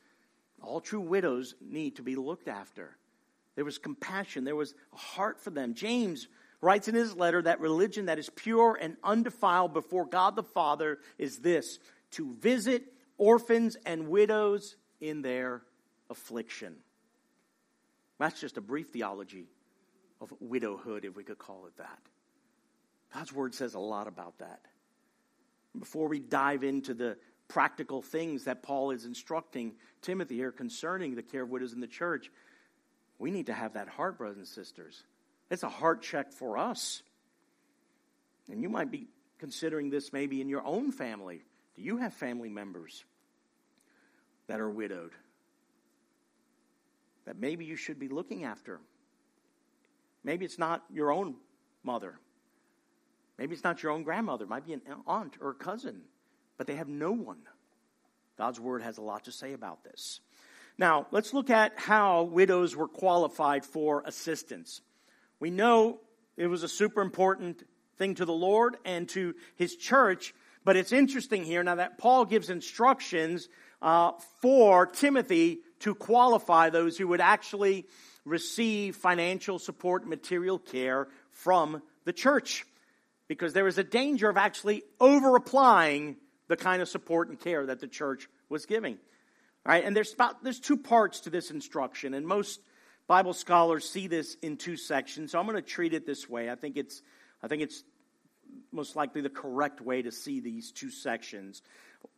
[0.60, 2.96] All true widows need to be looked after.
[3.54, 5.74] There was compassion, there was a heart for them.
[5.74, 6.28] James
[6.60, 10.98] writes in his letter that religion that is pure and undefiled before God the Father
[11.18, 11.78] is this
[12.12, 12.84] to visit
[13.18, 15.62] orphans and widows in their
[16.10, 16.76] affliction.
[18.18, 19.46] That's just a brief theology
[20.20, 21.98] of widowhood, if we could call it that.
[23.12, 24.60] God's word says a lot about that.
[25.78, 27.16] Before we dive into the
[27.48, 31.86] practical things that Paul is instructing Timothy here concerning the care of widows in the
[31.86, 32.30] church,
[33.18, 35.02] we need to have that heart, brothers and sisters.
[35.50, 37.02] It's a heart check for us.
[38.50, 39.08] And you might be
[39.38, 41.42] considering this maybe in your own family.
[41.74, 43.04] Do you have family members
[44.46, 45.12] that are widowed?
[47.26, 48.80] That maybe you should be looking after.
[50.24, 51.34] Maybe it's not your own
[51.84, 52.18] mother.
[53.38, 54.44] Maybe it's not your own grandmother.
[54.44, 56.02] It might be an aunt or a cousin,
[56.56, 57.42] but they have no one.
[58.38, 60.20] God's word has a lot to say about this.
[60.78, 64.80] Now, let's look at how widows were qualified for assistance.
[65.40, 66.00] We know
[66.36, 67.62] it was a super important
[67.96, 72.24] thing to the Lord and to his church, but it's interesting here now that Paul
[72.26, 73.48] gives instructions
[73.80, 77.86] uh, for Timothy to qualify those who would actually
[78.24, 82.64] receive financial support, material care from the church.
[83.28, 86.16] Because there is a danger of actually over applying
[86.48, 88.94] the kind of support and care that the church was giving.
[88.94, 92.60] All right, and there's about there's two parts to this instruction, and most
[93.08, 95.32] Bible scholars see this in two sections.
[95.32, 96.50] So I'm going to treat it this way.
[96.50, 97.02] I think it's
[97.42, 97.82] I think it's
[98.72, 101.62] most likely the correct way to see these two sections.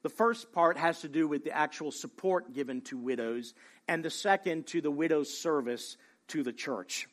[0.02, 3.54] The first part has to do with the actual support given to widows,
[3.86, 5.96] and the second to the widow's service
[6.28, 7.08] to the church.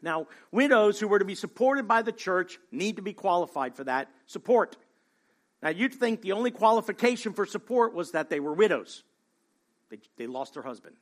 [0.00, 3.84] Now, widows who were to be supported by the church need to be qualified for
[3.84, 4.76] that support.
[5.62, 9.02] Now, you'd think the only qualification for support was that they were widows,
[9.90, 10.96] they, they lost their husband.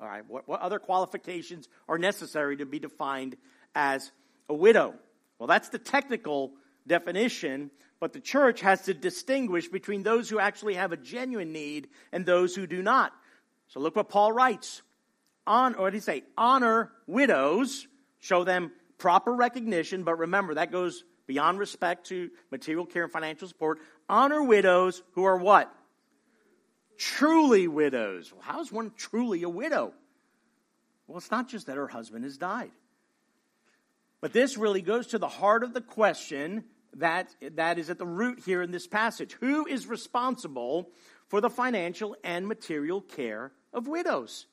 [0.00, 3.36] All right, what, what other qualifications are necessary to be defined
[3.74, 4.12] as
[4.48, 4.94] a widow?
[5.38, 6.52] Well, that's the technical
[6.88, 7.70] definition,
[8.00, 12.24] but the church has to distinguish between those who actually have a genuine need and
[12.24, 13.12] those who do not.
[13.68, 14.82] So look what Paul writes.
[15.46, 16.24] On, or what did he say?
[16.36, 17.86] Honor widows,
[18.20, 23.48] show them proper recognition, but remember that goes beyond respect to material care and financial
[23.48, 23.78] support.
[24.08, 25.72] Honor widows who are what?
[26.98, 28.32] Truly widows.
[28.32, 29.92] Well, how is one truly a widow?
[31.06, 32.70] Well, it's not just that her husband has died.
[34.20, 36.64] But this really goes to the heart of the question
[36.96, 39.32] that, that is at the root here in this passage.
[39.40, 40.90] Who is responsible
[41.28, 44.46] for the financial and material care of widows?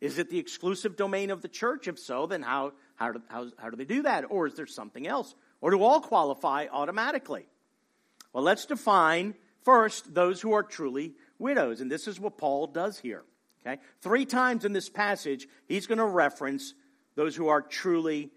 [0.00, 1.88] Is it the exclusive domain of the church?
[1.88, 4.24] If so, then how, how, do, how, how do they do that?
[4.30, 5.34] Or is there something else?
[5.60, 7.46] Or do all qualify automatically?
[8.32, 9.34] Well, let's define
[9.64, 11.80] first those who are truly widows.
[11.80, 13.24] And this is what Paul does here.
[13.66, 13.80] Okay?
[14.00, 16.74] Three times in this passage, he's going to reference
[17.16, 18.30] those who are truly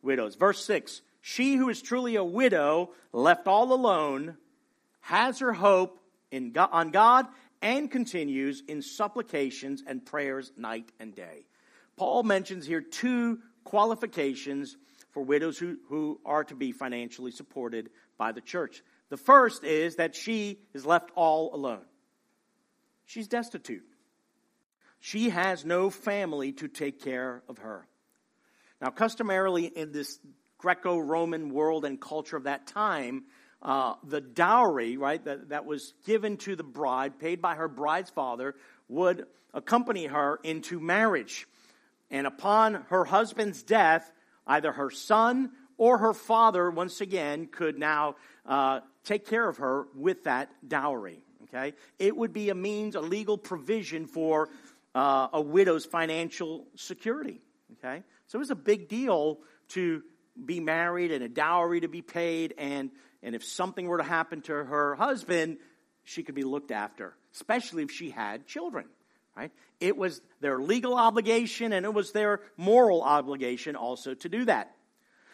[0.00, 0.36] widows.
[0.36, 4.36] Verse 6 she who is truly a widow, left all alone,
[5.00, 5.98] has her hope
[6.32, 7.26] in God, on God
[7.62, 11.46] and continues in supplications and prayers night and day.
[11.96, 14.76] Paul mentions here two qualifications
[15.12, 18.82] for widows who, who are to be financially supported by the church.
[19.08, 21.84] The first is that she is left all alone.
[23.04, 23.84] She's destitute.
[24.98, 27.86] She has no family to take care of her.
[28.80, 30.18] Now, customarily in this
[30.62, 33.24] Greco Roman world and culture of that time,
[33.62, 38.10] uh, the dowry, right, that, that was given to the bride, paid by her bride's
[38.10, 38.54] father,
[38.88, 41.48] would accompany her into marriage.
[42.12, 44.08] And upon her husband's death,
[44.46, 48.14] either her son or her father, once again, could now
[48.46, 51.24] uh, take care of her with that dowry.
[51.44, 51.74] Okay?
[51.98, 54.48] It would be a means, a legal provision for
[54.94, 57.40] uh, a widow's financial security.
[57.78, 58.04] Okay?
[58.28, 59.40] So it was a big deal
[59.70, 60.04] to
[60.42, 62.90] be married and a dowry to be paid, and,
[63.22, 65.58] and if something were to happen to her husband,
[66.04, 68.86] she could be looked after, especially if she had children.
[69.36, 69.50] Right?
[69.80, 74.74] It was their legal obligation and it was their moral obligation also to do that.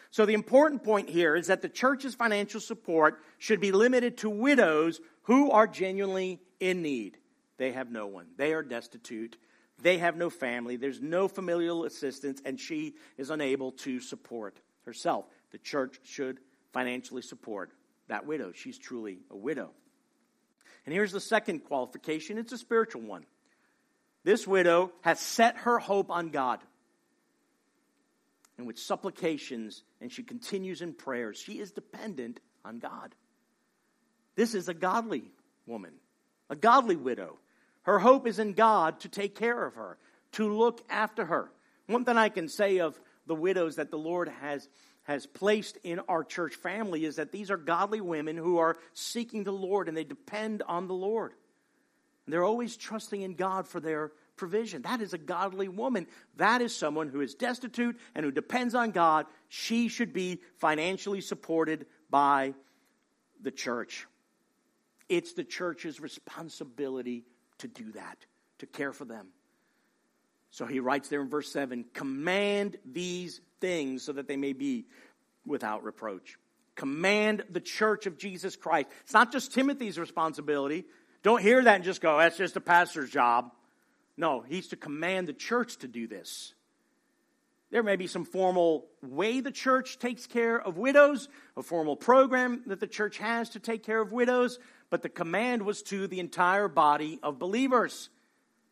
[0.09, 4.29] So the important point here is that the church's financial support should be limited to
[4.29, 7.17] widows who are genuinely in need.
[7.57, 8.27] They have no one.
[8.37, 9.37] They are destitute
[9.81, 14.59] they have no family, there's no familial assistance, and she is unable to support
[14.89, 15.25] herself.
[15.51, 16.39] The church should
[16.73, 17.71] financially support
[18.07, 18.51] that widow.
[18.53, 19.69] She's truly a widow.
[20.85, 23.25] And here's the second qualification it's a spiritual one.
[24.23, 26.59] This widow has set her hope on God.
[28.57, 33.15] And with supplications, and she continues in prayers, she is dependent on God.
[34.35, 35.31] This is a godly
[35.65, 35.93] woman,
[36.49, 37.37] a godly widow.
[37.83, 39.97] Her hope is in God to take care of her,
[40.33, 41.51] to look after her.
[41.87, 42.99] One thing I can say of
[43.29, 44.67] the widows that the Lord has,
[45.03, 49.43] has placed in our church family is that these are godly women who are seeking
[49.43, 51.33] the Lord and they depend on the Lord.
[52.25, 54.81] And they're always trusting in God for their provision.
[54.81, 56.07] That is a godly woman.
[56.37, 59.27] That is someone who is destitute and who depends on God.
[59.47, 62.55] She should be financially supported by
[63.39, 64.07] the church.
[65.07, 67.25] It's the church's responsibility
[67.59, 68.17] to do that,
[68.57, 69.27] to care for them.
[70.51, 74.85] So he writes there in verse 7 Command these things so that they may be
[75.45, 76.37] without reproach.
[76.75, 78.87] Command the church of Jesus Christ.
[79.01, 80.85] It's not just Timothy's responsibility.
[81.23, 83.51] Don't hear that and just go, that's just a pastor's job.
[84.15, 86.53] No, he's to command the church to do this.
[87.71, 92.63] There may be some formal way the church takes care of widows, a formal program
[92.67, 94.57] that the church has to take care of widows,
[94.89, 98.09] but the command was to the entire body of believers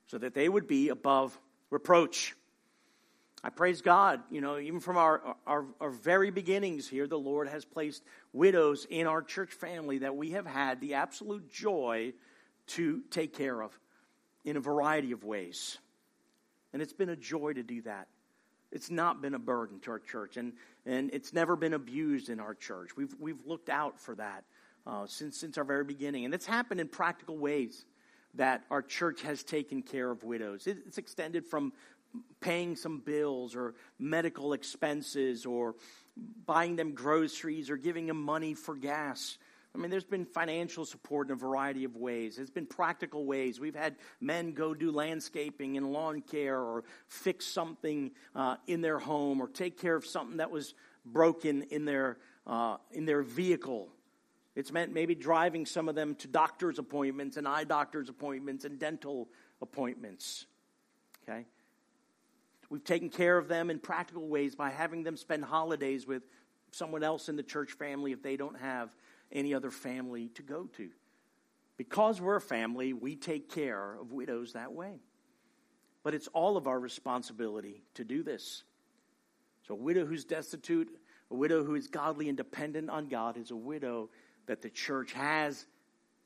[0.07, 1.38] so that they would be above
[1.70, 2.36] reproach.
[3.43, 7.47] I praise God, you know, even from our, our, our, very beginnings here, the Lord
[7.47, 8.03] has placed
[8.34, 12.13] widows in our church family that we have had the absolute joy
[12.68, 13.78] to take care of
[14.43, 15.78] in a variety of ways.
[16.74, 18.07] And it's been a joy to do that.
[18.72, 20.53] It's not been a burden to our church, and,
[20.86, 22.97] and it's never been abused in our church.
[22.97, 24.43] We've, we've looked out for that
[24.86, 26.26] uh, since, since our very beginning.
[26.26, 27.86] And it's happened in practical ways
[28.36, 30.67] that our church has taken care of widows.
[30.67, 31.73] It's extended from
[32.39, 35.75] paying some bills or medical expenses or
[36.45, 39.38] buying them groceries or giving them money for gas.
[39.75, 42.38] I mean, there's been financial support in a variety of ways.
[42.38, 43.59] There's been practical ways.
[43.59, 48.97] We've had men go do landscaping and lawn care or fix something uh, in their
[48.97, 50.73] home or take care of something that was
[51.05, 52.17] broken in their,
[52.47, 53.89] uh, in their vehicle.
[54.58, 58.80] It's meant maybe driving some of them to doctor's appointments and eye doctor's appointments and
[58.80, 59.30] dental
[59.62, 60.47] appointments.
[61.22, 61.45] Okay?
[62.68, 66.24] We've taken care of them in practical ways by having them spend holidays with
[66.72, 68.89] someone else in the church family if they don't have
[69.32, 70.89] any other family to go to.
[71.78, 74.95] Because we're a family, we take care of widows that way.
[76.01, 78.64] But it's all of our responsibility to do this.
[79.68, 80.89] So, a widow who's destitute,
[81.30, 84.10] a widow who is godly and dependent on God, is a widow
[84.48, 85.66] that the church has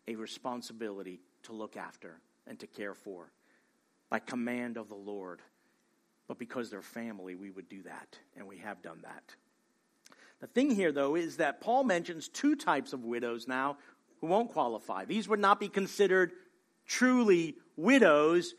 [0.08, 3.32] a responsibility to look after and to care for
[4.10, 5.42] by command of the Lord.
[6.28, 9.36] But because they're family, we would do that, and we have done that.
[10.40, 13.78] The thing here, though, is that Paul mentions two types of widows now
[14.22, 15.06] who won't qualify.
[15.06, 16.32] These would not be considered
[16.88, 18.54] truly widows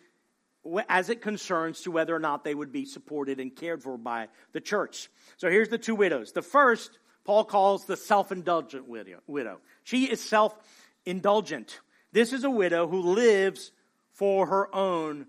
[0.89, 4.29] as it concerns to whether or not they would be supported and cared for by
[4.53, 5.11] the church.
[5.37, 6.33] So here's the two widows.
[6.33, 9.59] The first Paul calls the self indulgent widow.
[9.85, 10.57] She is self
[11.05, 11.81] indulgent.
[12.13, 13.73] This is a widow who lives
[14.13, 15.27] for her own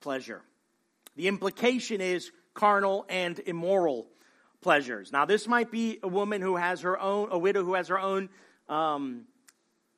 [0.00, 0.42] pleasure.
[1.16, 4.06] The implication is carnal and immoral
[4.60, 5.12] pleasures.
[5.12, 7.98] Now, this might be a woman who has her own, a widow who has her
[7.98, 8.28] own
[8.68, 9.24] um,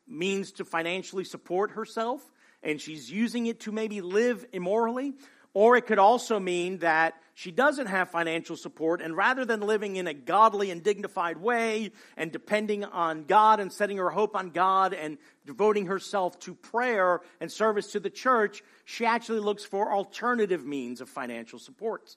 [0.07, 2.22] means to financially support herself,
[2.62, 5.14] and she's using it to maybe live immorally.
[5.55, 9.97] Or it could also mean that she doesn't have financial support, and rather than living
[9.97, 14.49] in a godly and dignified way and depending on God and setting her hope on
[14.49, 19.93] God and devoting herself to prayer and service to the church, she actually looks for
[19.93, 22.16] alternative means of financial support.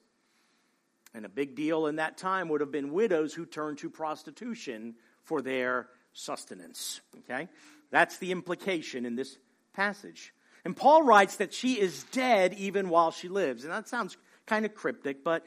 [1.12, 4.94] And a big deal in that time would have been widows who turned to prostitution
[5.24, 7.02] for their sustenance.
[7.18, 7.46] Okay?
[7.90, 9.36] That's the implication in this
[9.74, 10.32] passage.
[10.64, 13.64] And Paul writes that she is dead even while she lives.
[13.64, 14.16] And that sounds
[14.46, 15.46] kind of cryptic, but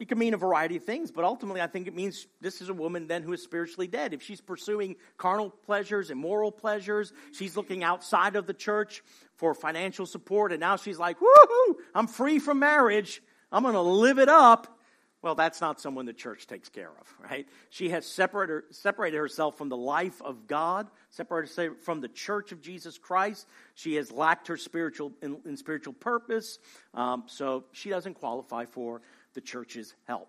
[0.00, 1.10] it can mean a variety of things.
[1.10, 4.12] But ultimately, I think it means this is a woman then who is spiritually dead.
[4.12, 9.02] If she's pursuing carnal pleasures, immoral pleasures, she's looking outside of the church
[9.36, 13.22] for financial support, and now she's like, woohoo, I'm free from marriage.
[13.52, 14.78] I'm going to live it up.
[15.24, 17.48] Well, that's not someone the church takes care of, right?
[17.70, 22.98] She has separated, herself from the life of God, separated from the church of Jesus
[22.98, 23.46] Christ.
[23.74, 26.58] She has lacked her spiritual in, in spiritual purpose,
[26.92, 29.00] um, so she doesn't qualify for
[29.32, 30.28] the church's help.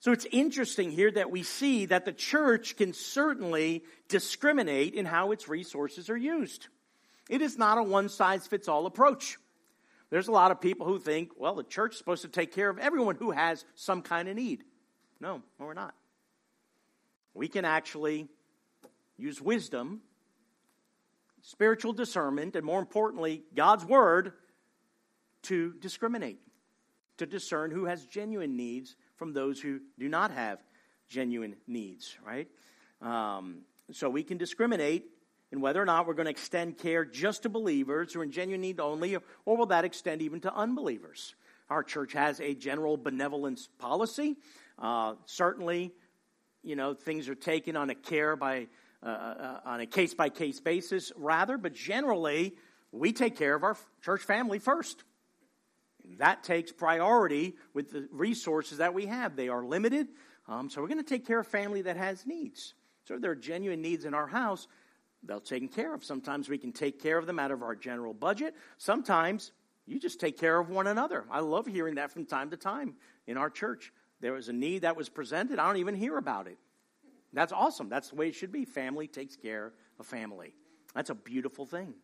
[0.00, 5.32] So it's interesting here that we see that the church can certainly discriminate in how
[5.32, 6.68] its resources are used.
[7.28, 9.36] It is not a one size fits all approach.
[10.10, 12.70] There's a lot of people who think, well, the church is supposed to take care
[12.70, 14.64] of everyone who has some kind of need.
[15.20, 15.94] No, we're not.
[17.34, 18.28] We can actually
[19.16, 20.02] use wisdom,
[21.42, 24.32] spiritual discernment, and more importantly, God's word
[25.42, 26.38] to discriminate,
[27.18, 30.62] to discern who has genuine needs from those who do not have
[31.08, 32.48] genuine needs, right?
[33.00, 35.04] Um, so we can discriminate
[35.56, 38.30] and whether or not we're going to extend care just to believers who are in
[38.30, 41.34] genuine need only, or will that extend even to unbelievers?
[41.70, 44.36] Our church has a general benevolence policy.
[44.78, 45.94] Uh, certainly,
[46.62, 48.66] you know, things are taken on a care by
[49.02, 52.54] uh, uh, on a case by case basis, rather, but generally,
[52.92, 55.04] we take care of our church family first.
[56.18, 59.36] That takes priority with the resources that we have.
[59.36, 60.08] They are limited,
[60.48, 62.74] um, so we're going to take care of family that has needs.
[63.04, 64.68] So if there are genuine needs in our house,
[65.22, 66.04] they'll taken care of.
[66.04, 68.54] Sometimes we can take care of them out of our general budget.
[68.78, 69.52] Sometimes
[69.86, 71.24] you just take care of one another.
[71.30, 72.94] I love hearing that from time to time
[73.26, 73.92] in our church.
[74.20, 76.58] There was a need that was presented, I don't even hear about it.
[77.32, 77.88] That's awesome.
[77.88, 78.64] That's the way it should be.
[78.64, 80.54] Family takes care of family.
[80.94, 81.94] That's a beautiful thing.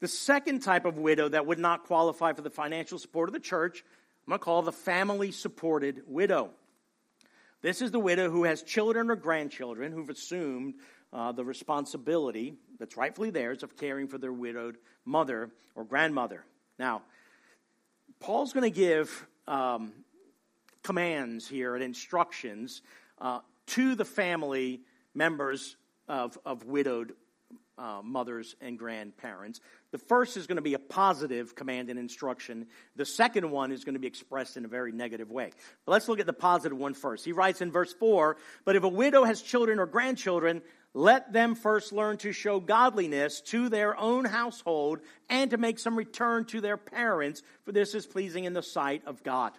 [0.00, 3.40] The second type of widow that would not qualify for the financial support of the
[3.40, 3.82] church,
[4.26, 6.50] I'm going to call the family supported widow.
[7.62, 10.74] This is the widow who has children or grandchildren who've assumed
[11.12, 16.44] uh, the responsibility that's rightfully theirs of caring for their widowed mother or grandmother.
[16.78, 17.02] Now,
[18.20, 19.92] Paul's going to give um,
[20.82, 22.82] commands here and instructions
[23.20, 24.80] uh, to the family
[25.14, 25.76] members
[26.08, 27.14] of, of widowed
[27.78, 29.60] uh, mothers and grandparents.
[29.90, 32.66] The first is going to be a positive command and instruction.
[32.96, 35.50] The second one is going to be expressed in a very negative way.
[35.84, 37.24] But let's look at the positive one first.
[37.24, 40.62] He writes in verse 4 But if a widow has children or grandchildren,
[40.96, 45.94] let them first learn to show godliness to their own household and to make some
[45.94, 49.52] return to their parents, for this is pleasing in the sight of God.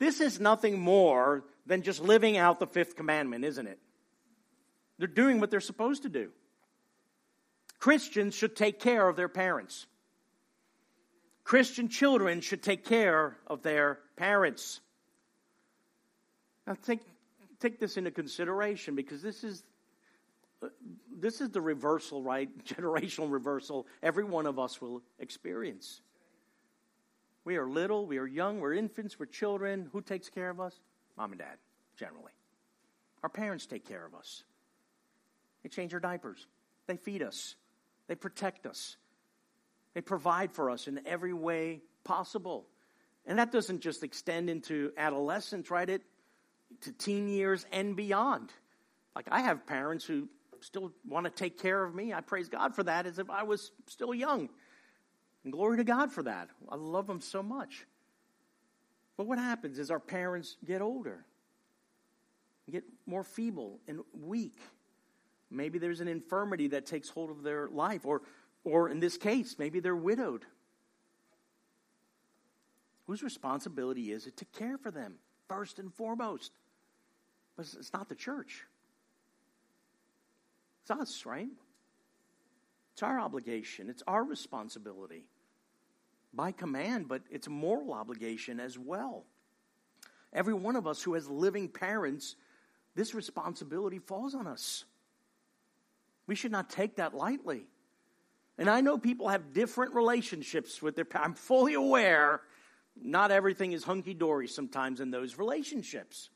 [0.00, 3.78] This is nothing more than just living out the fifth commandment, isn't it?
[4.98, 6.30] They're doing what they're supposed to do.
[7.78, 9.86] Christians should take care of their parents.
[11.44, 14.80] Christian children should take care of their parents.
[16.66, 17.02] Now, take,
[17.60, 19.62] take this into consideration because this is
[21.18, 22.48] this is the reversal, right?
[22.64, 26.00] Generational reversal every one of us will experience.
[27.44, 29.88] We are little, we are young, we're infants, we're children.
[29.92, 30.78] Who takes care of us?
[31.16, 31.58] Mom and dad,
[31.96, 32.32] generally.
[33.22, 34.44] Our parents take care of us.
[35.62, 36.46] They change our diapers,
[36.86, 37.54] they feed us,
[38.08, 38.96] they protect us,
[39.94, 42.66] they provide for us in every way possible.
[43.24, 45.88] And that doesn't just extend into adolescence, right?
[45.88, 46.02] It
[46.80, 48.50] to teen years and beyond.
[49.14, 50.28] Like I have parents who
[50.62, 52.12] still want to take care of me.
[52.12, 54.48] I praise God for that as if I was still young.
[55.44, 56.48] And glory to God for that.
[56.68, 57.86] I love them so much.
[59.16, 61.24] But what happens is our parents get older,
[62.70, 64.58] get more feeble and weak.
[65.50, 68.22] Maybe there's an infirmity that takes hold of their life, or,
[68.64, 70.46] or in this case, maybe they're widowed.
[73.06, 75.16] Whose responsibility is it to care for them
[75.48, 76.52] first and foremost?
[77.56, 78.64] But it's not the church.
[80.82, 81.48] It's us, right?
[82.92, 85.24] It's our obligation, it's our responsibility
[86.34, 89.24] by command, but it's a moral obligation as well.
[90.32, 92.36] Every one of us who has living parents,
[92.94, 94.84] this responsibility falls on us.
[96.26, 97.66] We should not take that lightly.
[98.58, 101.06] And I know people have different relationships with their.
[101.14, 102.40] I'm fully aware
[103.00, 106.28] not everything is hunky dory sometimes in those relationships.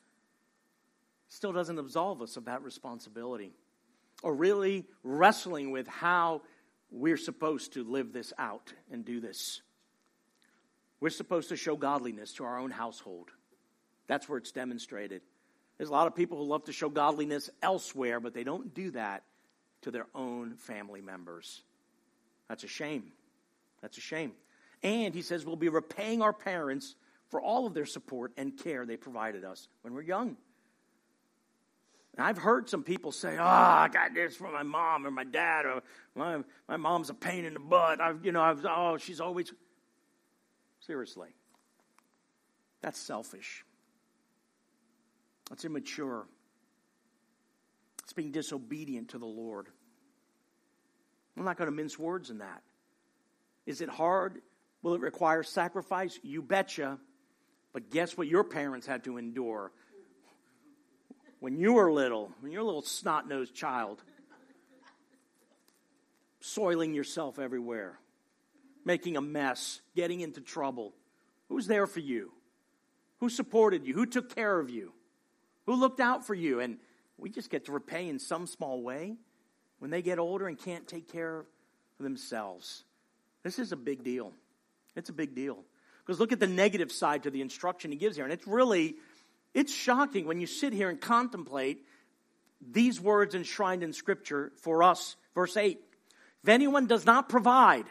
[1.29, 3.53] Still doesn't absolve us of that responsibility
[4.23, 6.43] or really wrestling with how
[6.91, 9.61] we're supposed to live this out and do this.
[11.01, 13.31] We're supposed to show godliness to our own household.
[14.07, 15.23] That's where it's demonstrated.
[15.77, 18.93] There's a lot of people who love to show godliness elsewhere, but they don't do
[18.93, 19.25] that
[19.83, 21.63] to their own family members.
[22.49, 23.13] That's a shame.
[23.83, 24.33] That's a shame.
[24.83, 26.95] And he says we'll be repaying our parents
[27.29, 30.37] for all of their support and care they provided us when we're young.
[32.17, 35.25] And I've heard some people say, "Oh, I got this from my mom or my
[35.25, 35.83] dad, or
[36.15, 39.53] my, my mom's a pain in the butt." I've, you know, I've, oh, she's always
[40.81, 41.29] seriously.
[42.81, 43.65] That's selfish.
[45.51, 46.27] That's immature.
[48.03, 49.67] It's being disobedient to the Lord.
[51.37, 52.63] I'm not going to mince words in that.
[53.67, 54.41] Is it hard?
[54.83, 56.19] Will it require sacrifice?
[56.23, 56.99] You betcha.
[57.73, 59.73] But guess what your parents had to endure
[61.41, 64.03] when you were little, when you're a little snot nosed child?
[66.41, 67.99] Soiling yourself everywhere,
[68.85, 70.93] making a mess, getting into trouble.
[71.49, 72.33] Who's there for you?
[73.19, 73.95] Who supported you?
[73.95, 74.93] Who took care of you?
[75.67, 76.61] Who looked out for you?
[76.61, 76.79] And
[77.19, 79.17] we just get to repay in some small way
[79.79, 81.47] when they get older and can't take care of
[81.99, 82.85] themselves.
[83.43, 84.33] This is a big deal.
[84.95, 85.65] It's a big deal.
[86.05, 88.25] Because look at the negative side to the instruction he gives here.
[88.25, 88.97] And it's really,
[89.57, 91.83] it's shocking when you sit here and contemplate
[92.61, 95.17] these words enshrined in Scripture for us.
[95.35, 95.81] Verse 8
[96.43, 97.87] If anyone does not provide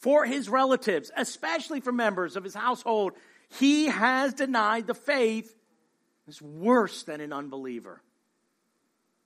[0.00, 3.12] for his relatives, especially for members of his household,
[3.48, 5.54] he has denied the faith.
[6.26, 8.02] It's worse than an unbeliever.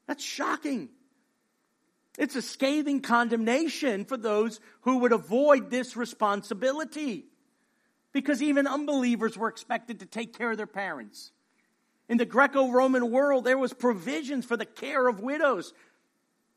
[0.06, 0.90] That's shocking.
[2.18, 7.24] It's a scathing condemnation for those who would avoid this responsibility.
[8.12, 11.32] Because even unbelievers were expected to take care of their parents.
[12.10, 15.72] In the Greco-Roman world, there was provisions for the care of widows.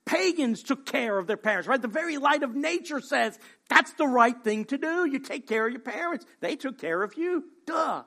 [0.04, 1.80] Pagans took care of their parents, right?
[1.80, 3.38] The very light of nature says
[3.70, 5.06] that's the right thing to do.
[5.06, 6.26] You take care of your parents.
[6.40, 7.44] They took care of you.
[7.68, 8.02] Duh.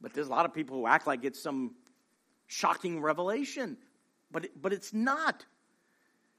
[0.00, 1.74] But there's a lot of people who act like it's some
[2.46, 3.76] shocking revelation.
[4.30, 5.44] But, it, but it's not.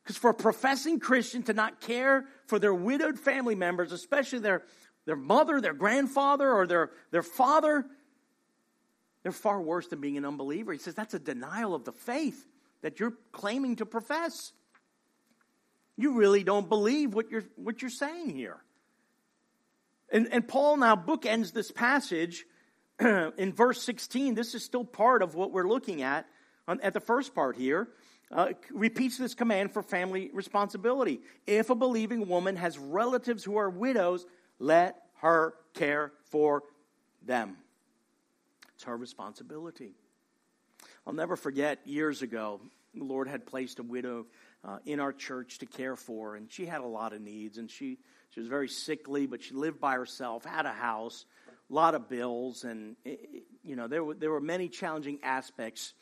[0.01, 4.63] Because for a professing Christian to not care for their widowed family members, especially their,
[5.05, 7.85] their mother, their grandfather, or their, their father,
[9.23, 10.71] they're far worse than being an unbeliever.
[10.71, 12.47] He says that's a denial of the faith
[12.81, 14.53] that you're claiming to profess.
[15.97, 18.57] You really don't believe what you're, what you're saying here.
[20.11, 22.45] And, and Paul now bookends this passage
[22.99, 24.33] in verse 16.
[24.33, 26.25] This is still part of what we're looking at
[26.67, 27.89] on, at the first part here
[28.31, 31.21] uh, repeats this command for family responsibility.
[31.47, 34.25] If a believing woman has relatives who are widows,
[34.59, 36.63] let her care for
[37.25, 37.57] them.
[38.79, 39.91] It's her responsibility.
[41.05, 42.61] I'll never forget years ago,
[42.95, 44.27] the Lord had placed a widow
[44.63, 47.69] uh, in our church to care for, and she had a lot of needs, and
[47.69, 47.97] she,
[48.29, 51.25] she was very sickly, but she lived by herself, had a house,
[51.69, 55.93] a lot of bills, and, it, you know, there were, there were many challenging aspects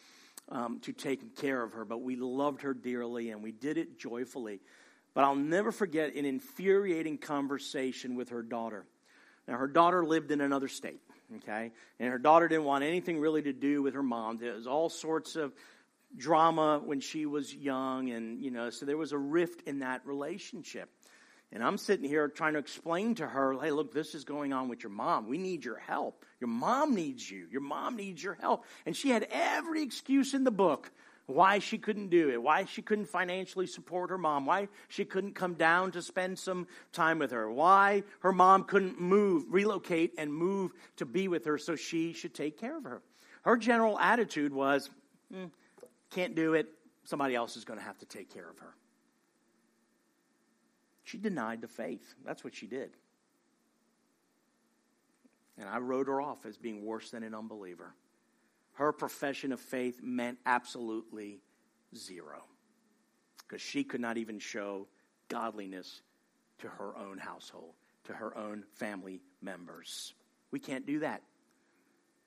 [0.49, 3.97] um, to taking care of her, but we loved her dearly and we did it
[3.97, 4.61] joyfully.
[5.15, 8.85] But I'll never forget an infuriating conversation with her daughter.
[9.47, 11.01] Now, her daughter lived in another state,
[11.35, 11.71] okay?
[11.99, 14.37] And her daughter didn't want anything really to do with her mom.
[14.37, 15.53] There was all sorts of
[16.15, 20.05] drama when she was young, and, you know, so there was a rift in that
[20.05, 20.89] relationship.
[21.51, 24.67] And I'm sitting here trying to explain to her, hey, look, this is going on
[24.67, 25.29] with your mom.
[25.29, 26.25] We need your help.
[26.41, 27.47] Your mom needs you.
[27.49, 28.65] Your mom needs your help.
[28.85, 30.91] And she had every excuse in the book
[31.27, 35.35] why she couldn't do it, why she couldn't financially support her mom, why she couldn't
[35.35, 40.33] come down to spend some time with her, why her mom couldn't move, relocate, and
[40.33, 43.01] move to be with her so she should take care of her.
[43.41, 44.89] Her general attitude was,
[45.33, 45.51] mm,
[46.11, 46.67] can't do it.
[47.03, 48.73] Somebody else is going to have to take care of her.
[51.03, 52.15] She denied the faith.
[52.25, 52.91] That's what she did.
[55.57, 57.93] And I wrote her off as being worse than an unbeliever.
[58.77, 61.39] Her profession of faith meant absolutely
[61.95, 62.43] zero
[63.39, 64.87] because she could not even show
[65.29, 66.03] godliness
[66.59, 67.73] to her own household,
[68.03, 70.13] to her own family members.
[70.51, 71.23] We can't do that.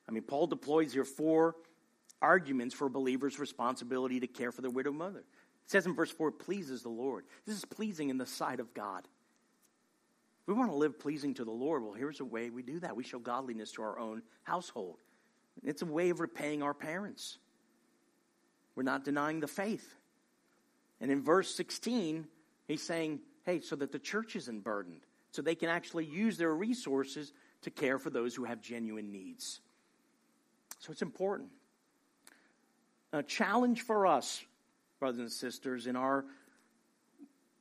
[0.08, 1.54] I mean, Paul deploys here four
[2.20, 5.20] arguments for believer's responsibility to care for their widowed mother.
[5.20, 7.26] It says in verse 4, pleases the Lord.
[7.46, 9.04] This is pleasing in the sight of God.
[9.04, 12.80] If we want to live pleasing to the Lord, well, here's a way we do
[12.80, 12.96] that.
[12.96, 14.96] We show godliness to our own household.
[15.62, 17.38] It's a way of repaying our parents.
[18.74, 19.96] We're not denying the faith.
[21.00, 22.26] And in verse 16,
[22.68, 25.00] he's saying, hey, so that the church isn't burdened,
[25.32, 27.32] so they can actually use their resources
[27.62, 29.60] to care for those who have genuine needs.
[30.78, 31.50] So it's important.
[33.12, 34.42] A challenge for us,
[34.98, 36.24] brothers and sisters, in our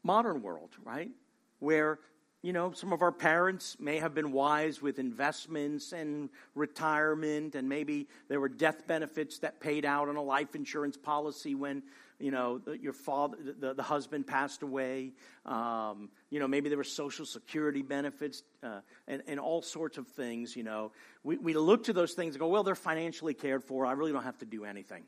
[0.03, 1.11] modern world, right?
[1.59, 1.99] Where,
[2.41, 7.67] you know, some of our parents may have been wise with investments and retirement, and
[7.67, 11.83] maybe there were death benefits that paid out on a life insurance policy when,
[12.17, 15.11] you know, your father, the, the husband passed away.
[15.45, 20.07] Um, you know, maybe there were social security benefits uh, and, and all sorts of
[20.07, 20.93] things, you know.
[21.23, 23.85] We, we look to those things and go, well, they're financially cared for.
[23.85, 25.03] I really don't have to do anything.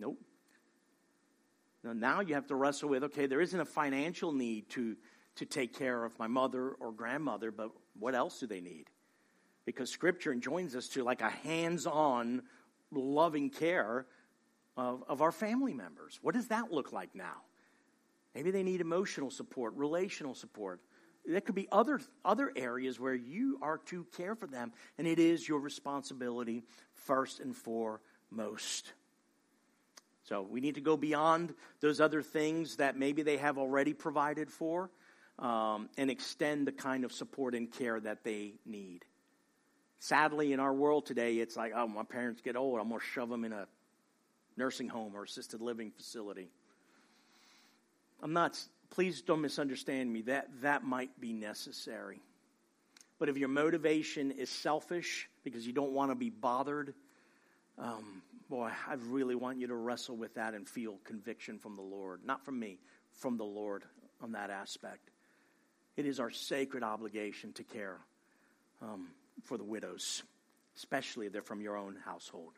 [0.00, 0.18] Nope.
[1.84, 4.96] Now, now you have to wrestle with okay, there isn't a financial need to,
[5.38, 8.86] to take care of my mother or grandmother, but what else do they need?
[9.64, 12.42] Because Scripture enjoins us to like a hands on,
[12.90, 14.06] loving care
[14.76, 16.18] of, of our family members.
[16.22, 17.42] What does that look like now?
[18.34, 20.80] Maybe they need emotional support, relational support.
[21.26, 25.18] There could be other, other areas where you are to care for them, and it
[25.18, 26.62] is your responsibility
[26.94, 28.92] first and foremost.
[30.24, 34.50] So we need to go beyond those other things that maybe they have already provided
[34.50, 34.90] for
[35.38, 39.04] um, and extend the kind of support and care that they need.
[40.00, 43.06] Sadly, in our world today, it's like, oh, my parents get old, I'm going to
[43.06, 43.66] shove them in a
[44.56, 46.48] nursing home or assisted living facility.
[48.22, 48.58] I'm not,
[48.90, 52.20] please don't misunderstand me, that, that might be necessary.
[53.18, 56.94] But if your motivation is selfish because you don't want to be bothered,
[57.76, 61.82] um, boy, I really want you to wrestle with that and feel conviction from the
[61.82, 62.20] Lord.
[62.24, 62.78] Not from me,
[63.12, 63.84] from the Lord
[64.20, 65.10] on that aspect.
[65.98, 67.98] It is our sacred obligation to care
[68.80, 69.08] um,
[69.42, 70.22] for the widows,
[70.76, 72.52] especially if they're from your own household.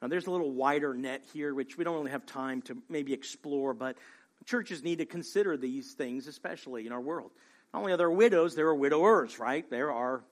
[0.00, 3.12] Now, there's a little wider net here, which we don't really have time to maybe
[3.12, 3.98] explore, but
[4.46, 7.32] churches need to consider these things, especially in our world.
[7.74, 9.68] Not only are there widows, there are widowers, right?
[9.68, 10.24] There are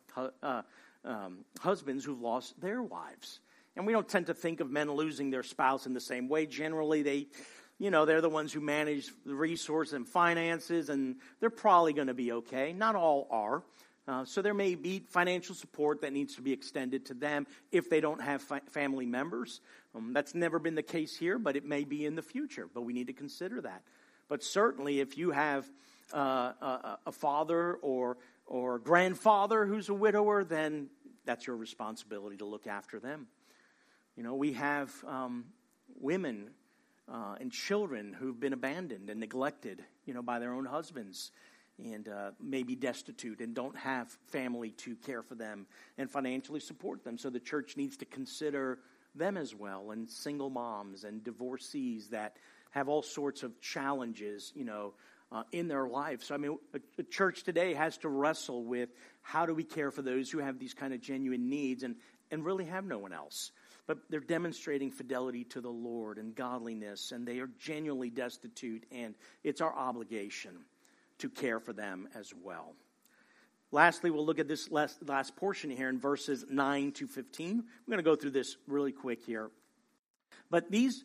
[0.43, 0.63] uh,
[1.05, 3.41] um, husbands who've lost their wives.
[3.77, 6.47] And we don't tend to think of men losing their spouse in the same way.
[6.47, 7.27] Generally, they,
[7.83, 12.07] you know, they're the ones who manage the resource and finances, and they're probably going
[12.07, 12.73] to be okay.
[12.73, 13.65] Not all are.
[14.07, 17.91] Uh, so there may be financial support that needs to be extended to them if
[17.91, 19.61] they don't have fi- family members.
[19.97, 22.69] Um, that's never been the case here, but it may be in the future.
[22.73, 23.83] But we need to consider that.
[24.29, 25.69] But certainly, if you have
[26.15, 28.17] uh, a, a father or
[28.47, 30.89] or grandfather who's a widower, then
[31.25, 33.27] that's your responsibility to look after them.
[34.15, 35.47] You know, we have um,
[36.01, 36.51] women
[37.13, 41.31] uh, and children who've been abandoned and neglected, you know, by their own husbands
[41.79, 45.67] and uh, maybe destitute and don't have family to care for them
[45.99, 47.19] and financially support them.
[47.19, 48.79] So the church needs to consider
[49.15, 52.37] them as well, and single moms and divorcees that
[52.71, 54.95] have all sorts of challenges, you know,
[55.31, 56.23] uh, in their life.
[56.23, 58.91] So, I mean, a, a, church today has to wrestle with
[59.21, 61.97] how do we care for those who have these kind of genuine needs and,
[62.31, 63.53] and really have no one else
[63.87, 69.15] but they're demonstrating fidelity to the Lord and godliness, and they are genuinely destitute, and
[69.43, 70.53] it's our obligation
[71.19, 72.75] to care for them as well.
[73.71, 77.51] Lastly, we'll look at this last, last portion here in verses 9 to 15.
[77.59, 79.51] I'm going to go through this really quick here.
[80.51, 81.05] But these,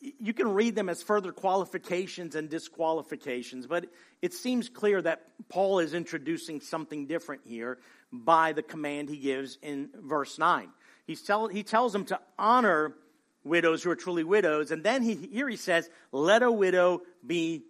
[0.00, 3.86] you can read them as further qualifications and disqualifications, but
[4.20, 7.78] it seems clear that Paul is introducing something different here
[8.12, 10.68] by the command he gives in verse 9.
[11.10, 12.94] He's tell, he tells them to honor
[13.42, 14.70] widows who are truly widows.
[14.70, 17.64] And then he, here he says, let a widow be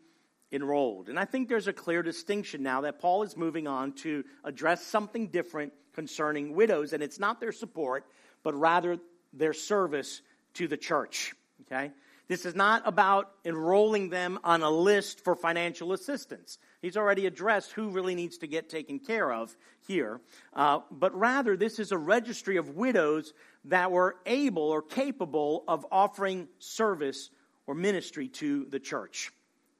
[0.53, 1.09] enrolled.
[1.09, 4.84] And I think there's a clear distinction now that Paul is moving on to address
[4.84, 6.93] something different concerning widows.
[6.93, 8.05] And it's not their support,
[8.43, 8.99] but rather
[9.32, 10.20] their service
[10.57, 11.32] to the church.
[11.62, 11.93] Okay?
[12.28, 16.59] This is not about enrolling them on a list for financial assistance.
[16.82, 19.54] He's already addressed who really needs to get taken care of
[19.86, 20.20] here.
[20.54, 23.34] Uh, but rather, this is a registry of widows
[23.66, 27.30] that were able or capable of offering service
[27.66, 29.30] or ministry to the church.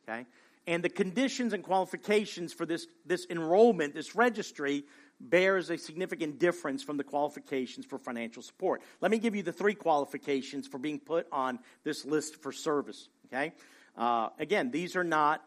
[0.05, 0.27] Okay?
[0.67, 4.85] And the conditions and qualifications for this, this enrollment, this registry,
[5.21, 8.83] bears a significant difference from the qualifications for financial support.
[9.01, 13.09] Let me give you the three qualifications for being put on this list for service.
[13.27, 13.53] Okay?
[13.97, 15.43] Uh, again, these are not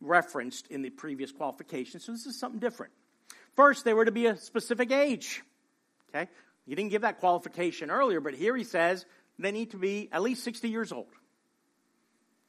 [0.00, 2.92] referenced in the previous qualification, so this is something different.
[3.56, 5.42] First, they were to be a specific age.
[6.14, 6.28] Okay?
[6.66, 9.06] He didn't give that qualification earlier, but here he says
[9.38, 11.06] they need to be at least 60 years old.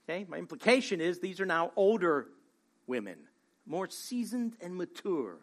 [0.08, 0.26] Okay?
[0.28, 2.28] My implication is these are now older
[2.88, 3.18] women,
[3.66, 5.38] more seasoned and mature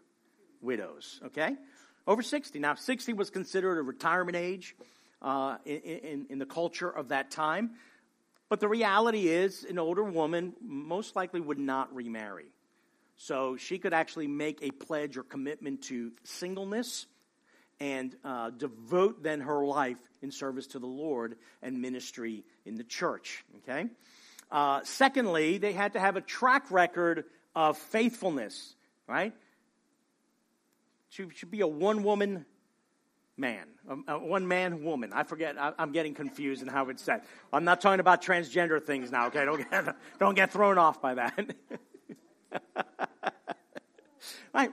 [0.60, 1.20] widows.
[1.26, 1.56] Okay?
[2.06, 2.58] Over 60.
[2.58, 4.76] Now, 60 was considered a retirement age
[5.20, 7.72] uh, in, in, in the culture of that time.
[8.52, 12.48] But the reality is, an older woman most likely would not remarry.
[13.16, 17.06] So she could actually make a pledge or commitment to singleness
[17.80, 22.84] and uh, devote then her life in service to the Lord and ministry in the
[22.84, 23.42] church.
[23.62, 23.86] Okay?
[24.50, 27.24] Uh, secondly, they had to have a track record
[27.56, 28.74] of faithfulness,
[29.08, 29.32] right?
[31.08, 32.44] She should be a one woman
[33.36, 35.12] man, a, a one man woman.
[35.12, 37.22] I forget, I, am getting confused in how it's said.
[37.52, 39.44] I'm not talking about transgender things now, okay?
[39.44, 41.54] Don't get, don't get thrown off by that.
[44.54, 44.70] right?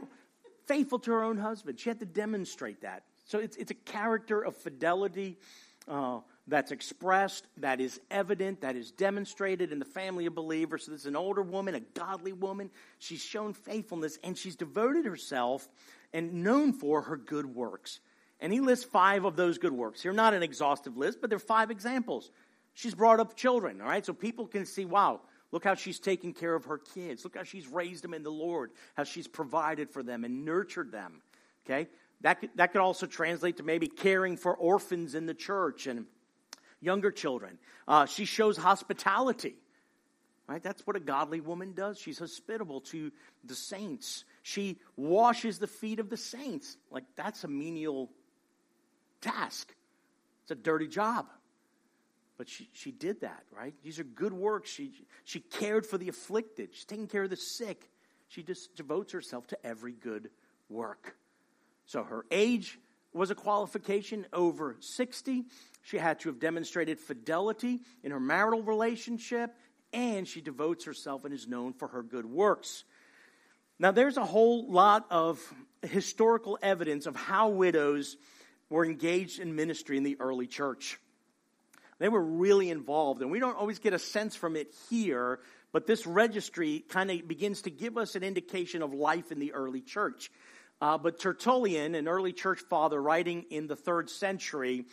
[0.65, 1.79] Faithful to her own husband.
[1.79, 3.03] She had to demonstrate that.
[3.25, 5.37] So it's, it's a character of fidelity
[5.87, 10.85] uh, that's expressed, that is evident, that is demonstrated in the family of believers.
[10.85, 12.71] So this is an older woman, a godly woman.
[12.97, 15.67] She's shown faithfulness and she's devoted herself
[16.13, 17.99] and known for her good works.
[18.39, 20.01] And he lists five of those good works.
[20.01, 22.31] Here, not an exhaustive list, but there are five examples.
[22.73, 24.05] She's brought up children, all right?
[24.05, 25.19] So people can see, wow,
[25.51, 27.23] look how she's taken care of her kids.
[27.23, 30.91] Look how she's raised them in the Lord, how she's provided for them and nurtured
[30.91, 31.21] them,
[31.65, 31.89] okay?
[32.21, 36.05] That could, that could also translate to maybe caring for orphans in the church and
[36.81, 37.57] younger children.
[37.87, 39.55] Uh, she shows hospitality.
[40.47, 40.63] Right?
[40.63, 41.99] That's what a godly woman does.
[41.99, 43.11] She's hospitable to
[43.43, 44.25] the saints.
[44.41, 46.75] She washes the feet of the saints.
[46.89, 48.09] Like that's a menial
[49.21, 49.73] task.
[50.43, 51.27] It's a dirty job.
[52.37, 53.73] But she, she did that, right?
[53.83, 54.69] These are good works.
[54.69, 54.93] She,
[55.25, 56.69] she cared for the afflicted.
[56.73, 57.89] She's taking care of the sick.
[58.29, 60.29] She just devotes herself to every good
[60.69, 61.17] work.
[61.85, 62.79] So her age
[63.13, 65.45] was a qualification over 60.
[65.81, 69.55] She had to have demonstrated fidelity in her marital relationship,
[69.91, 72.83] and she devotes herself and is known for her good works.
[73.79, 75.41] Now, there's a whole lot of
[75.81, 78.17] historical evidence of how widows
[78.69, 80.99] were engaged in ministry in the early church.
[81.99, 85.39] They were really involved, and we don't always get a sense from it here,
[85.71, 89.53] but this registry kind of begins to give us an indication of life in the
[89.53, 90.31] early church.
[90.81, 94.85] Uh, but Tertullian, an early church father writing in the third century,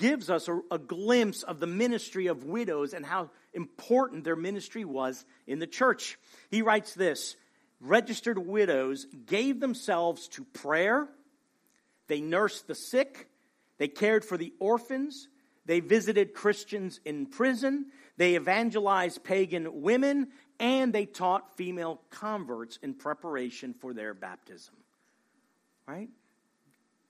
[0.00, 4.84] gives us a, a, glimpse of the ministry of widows and how important their ministry
[4.84, 6.18] was in the church.
[6.50, 7.36] He writes this
[7.80, 11.08] Registered widows gave themselves to prayer,
[12.08, 13.28] they nursed the sick,
[13.78, 15.28] they cared for the orphans,
[15.64, 17.86] they visited Christians in prison,
[18.16, 20.28] they evangelized pagan women,
[20.58, 24.74] and they taught female converts in preparation for their baptism.
[25.86, 26.08] Right?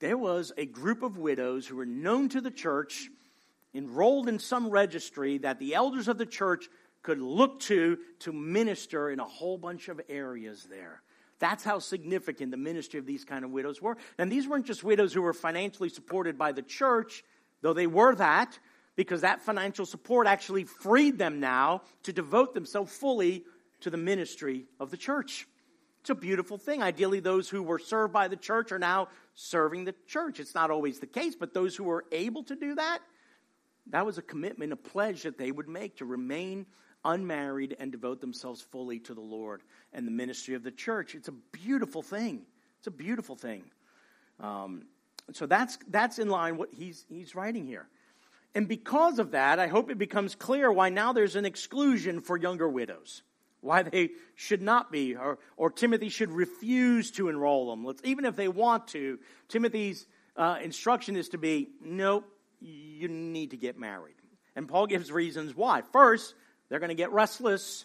[0.01, 3.09] There was a group of widows who were known to the church,
[3.75, 6.69] enrolled in some registry that the elders of the church
[7.03, 11.03] could look to to minister in a whole bunch of areas there.
[11.39, 13.97] That's how significant the ministry of these kind of widows were.
[14.19, 17.25] And these weren't just widows who were financially supported by the church,
[17.63, 18.59] though they were that,
[18.97, 23.45] because that financial support actually freed them now to devote themselves fully
[23.81, 25.47] to the ministry of the church.
[26.01, 26.83] It's a beautiful thing.
[26.83, 30.41] Ideally, those who were served by the church are now serving the church.
[30.41, 33.01] It's not always the case, but those who were able to do that,
[33.89, 36.67] that was a commitment, a pledge that they would make to remain
[37.05, 41.15] unmarried and devote themselves fully to the Lord and the ministry of the church.
[41.15, 42.43] It's a beautiful thing.
[42.79, 43.65] It's a beautiful thing.
[44.41, 44.85] Um,
[45.33, 47.89] so that's that's in line what he's he's writing here.
[48.55, 52.37] And because of that, I hope it becomes clear why now there's an exclusion for
[52.37, 53.23] younger widows
[53.61, 57.85] why they should not be, or, or Timothy should refuse to enroll them.
[57.85, 59.19] Let's, even if they want to,
[59.49, 62.25] Timothy's uh, instruction is to be, nope,
[62.61, 64.15] you need to get married.
[64.55, 65.83] And Paul gives reasons why.
[65.93, 66.35] First,
[66.69, 67.85] they're going to get restless.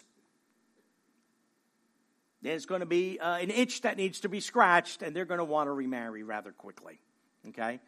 [2.42, 5.38] There's going to be uh, an itch that needs to be scratched, and they're going
[5.38, 7.00] to want to remarry rather quickly.
[7.48, 7.80] Okay?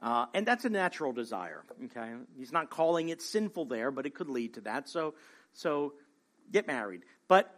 [0.00, 1.64] Uh, and that's a natural desire.
[1.84, 2.12] Okay?
[2.36, 4.88] He's not calling it sinful there, but it could lead to that.
[4.88, 5.14] So,
[5.52, 5.92] so
[6.50, 7.02] get married.
[7.26, 7.54] But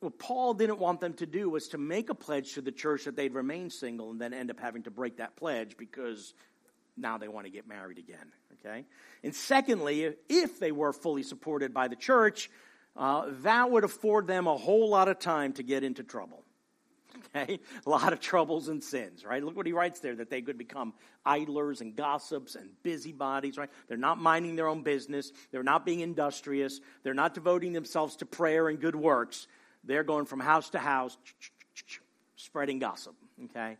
[0.00, 3.04] what Paul didn't want them to do was to make a pledge to the church
[3.04, 6.34] that they'd remain single and then end up having to break that pledge because
[6.96, 8.32] now they want to get married again.
[8.64, 8.84] Okay?
[9.22, 12.50] And secondly, if they were fully supported by the church,
[12.96, 16.44] uh, that would afford them a whole lot of time to get into trouble.
[17.36, 17.60] Okay?
[17.86, 19.42] A lot of troubles and sins, right?
[19.42, 20.92] Look what he writes there that they could become
[21.24, 23.70] idlers and gossips and busybodies, right?
[23.88, 25.32] They're not minding their own business.
[25.50, 26.80] They're not being industrious.
[27.02, 29.46] They're not devoting themselves to prayer and good works.
[29.84, 31.16] They're going from house to house,
[32.36, 33.14] spreading gossip,
[33.44, 33.76] okay?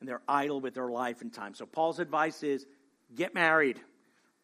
[0.00, 1.54] And they're idle with their life and time.
[1.54, 2.66] So Paul's advice is
[3.14, 3.80] get married,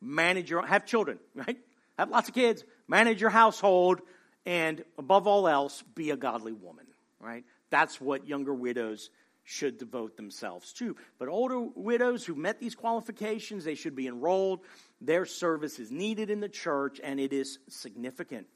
[0.01, 1.59] manage your, have children, right?
[1.98, 4.01] Have lots of kids, manage your household,
[4.46, 6.86] and above all else, be a godly woman,
[7.20, 7.44] right?
[7.68, 9.11] That's what younger widows
[9.44, 10.96] should devote themselves to.
[11.18, 14.61] But older widows who met these qualifications, they should be enrolled.
[15.01, 18.46] Their service is needed in the church, and it is significant.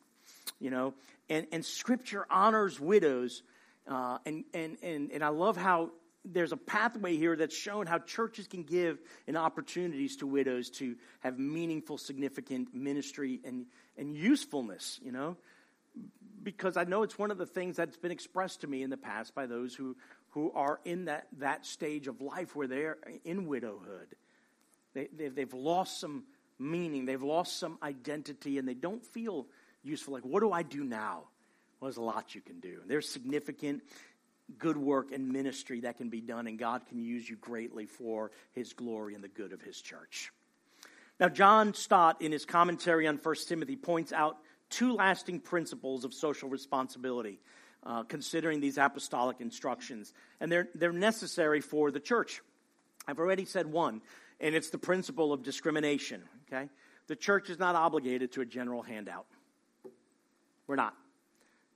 [0.61, 0.95] you know,
[1.29, 3.43] and, and Scripture honors widows.
[3.87, 5.91] Uh, and, and, and, and I love how
[6.25, 10.97] there's a pathway here that's shown how churches can give an opportunities to widows to
[11.21, 13.67] have meaningful, significant ministry and,
[13.99, 15.37] and usefulness, you know?
[16.43, 18.97] Because I know it's one of the things that's been expressed to me in the
[18.97, 19.97] past by those who,
[20.31, 24.17] who are in that, that stage of life where they're in widowhood.
[24.95, 26.25] They, they, they've lost some
[26.59, 29.47] meaning, they've lost some identity, and they don't feel
[29.83, 30.15] useful.
[30.15, 31.25] Like, what do I do now?
[31.81, 32.81] Well, there's a lot you can do.
[32.87, 33.83] There's significant
[34.59, 38.31] good work and ministry that can be done, and God can use you greatly for
[38.53, 40.33] His glory and the good of His church.
[41.21, 44.39] Now, John Stott, in his commentary on 1 Timothy, points out
[44.69, 47.41] two lasting principles of social responsibility,
[47.85, 52.41] uh, considering these apostolic instructions, and they're, they're necessary for the church.
[53.07, 54.01] I've already said one,
[54.41, 56.69] and it's the principle of discrimination, okay?
[57.07, 59.27] The church is not obligated to a general handout.
[60.67, 60.95] We're not.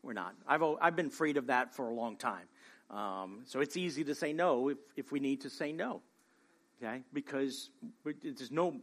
[0.02, 0.34] We're not.
[0.46, 2.48] I've, I've been freed of that for a long time.
[2.90, 6.00] Um, so it's easy to say no if, if we need to say no,
[6.82, 7.02] okay?
[7.12, 7.70] Because
[8.04, 8.76] there's no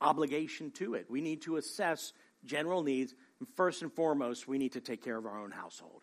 [0.00, 1.06] obligation to it.
[1.10, 2.12] We need to assess
[2.44, 3.14] general needs.
[3.38, 6.02] And first and foremost, we need to take care of our own household.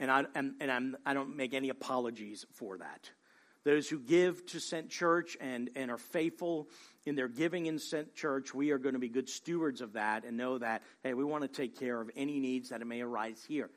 [0.00, 3.10] And I, and, and I'm, I don't make any apologies for that.
[3.62, 6.68] Those who give to Sent Church and, and are faithful
[7.04, 10.24] in their giving in Sent Church, we are going to be good stewards of that
[10.24, 13.44] and know that, hey, we want to take care of any needs that may arise
[13.46, 13.70] here.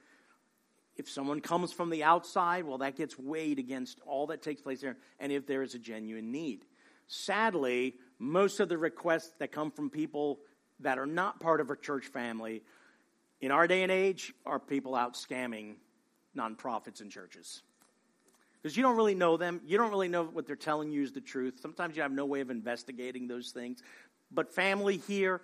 [0.95, 4.81] If someone comes from the outside, well, that gets weighed against all that takes place
[4.81, 6.65] there, and if there is a genuine need.
[7.07, 10.39] Sadly, most of the requests that come from people
[10.79, 12.63] that are not part of a church family
[13.41, 15.75] in our day and age are people out scamming
[16.37, 17.61] nonprofits and churches.
[18.61, 19.59] Because you don't really know them.
[19.65, 21.59] You don't really know what they're telling you is the truth.
[21.61, 23.83] Sometimes you have no way of investigating those things.
[24.31, 25.41] But family here,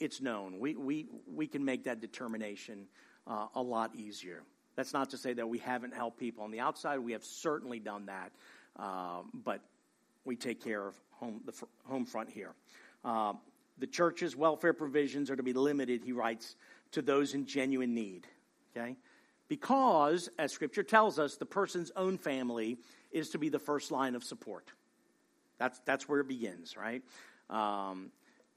[0.00, 0.58] it's known.
[0.58, 2.86] We, we, we can make that determination
[3.26, 4.42] uh, a lot easier.
[4.76, 6.98] That's not to say that we haven't helped people on the outside.
[6.98, 8.32] We have certainly done that,
[8.78, 9.60] uh, but
[10.24, 12.54] we take care of home, the fr- home front here.
[13.04, 13.34] Uh,
[13.78, 16.56] the church's welfare provisions are to be limited, he writes,
[16.92, 18.26] to those in genuine need.
[18.76, 18.96] Okay?
[19.48, 22.78] Because, as Scripture tells us, the person's own family
[23.12, 24.72] is to be the first line of support.
[25.58, 27.02] That's, that's where it begins, right?
[27.50, 28.10] Um,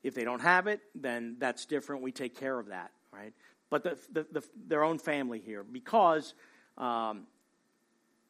[0.04, 2.02] if they don't have it, then that's different.
[2.02, 3.34] We take care of that, right?
[3.70, 6.34] But the, the, the, their own family here because
[6.78, 7.28] um,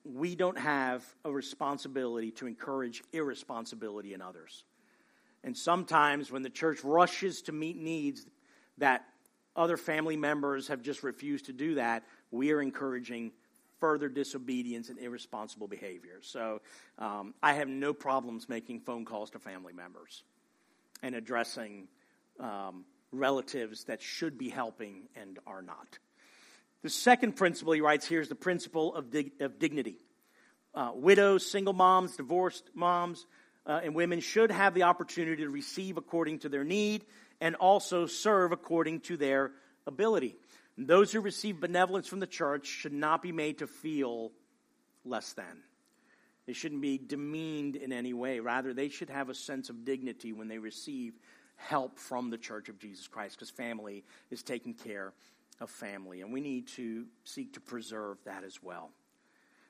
[0.03, 4.63] we don't have a responsibility to encourage irresponsibility in others.
[5.43, 8.25] And sometimes when the church rushes to meet needs
[8.77, 9.05] that
[9.55, 13.31] other family members have just refused to do that, we are encouraging
[13.79, 16.19] further disobedience and irresponsible behavior.
[16.21, 16.61] So
[16.97, 20.23] um, I have no problems making phone calls to family members
[21.03, 21.88] and addressing
[22.39, 25.99] um, relatives that should be helping and are not.
[26.84, 29.97] The second principle he writes here is the principle of, dig- of dignity.
[30.74, 33.26] Uh, widows, single moms, divorced moms,
[33.66, 37.03] uh, and women should have the opportunity to receive according to their need
[37.41, 39.51] and also serve according to their
[39.86, 40.36] ability.
[40.78, 44.32] And those who receive benevolence from the church should not be made to feel
[45.03, 45.64] less than.
[46.45, 48.39] They shouldn't be demeaned in any way.
[48.39, 51.14] Rather, they should have a sense of dignity when they receive
[51.58, 55.14] help from the Church of Jesus Christ because family is taking care
[55.60, 58.91] of family, and we need to seek to preserve that as well.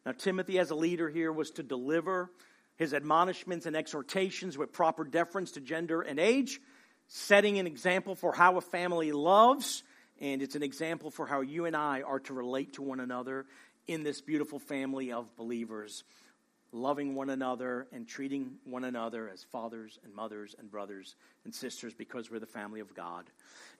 [0.05, 2.29] Now, Timothy, as a leader here, was to deliver
[2.75, 6.61] his admonishments and exhortations with proper deference to gender and age,
[7.07, 9.83] setting an example for how a family loves,
[10.19, 13.45] and it's an example for how you and I are to relate to one another
[13.87, 16.03] in this beautiful family of believers
[16.71, 21.15] loving one another and treating one another as fathers and mothers and brothers
[21.45, 23.25] and sisters because we're the family of God.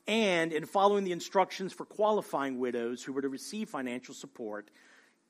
[0.08, 4.70] And in following the instructions for qualifying widows who were to receive financial support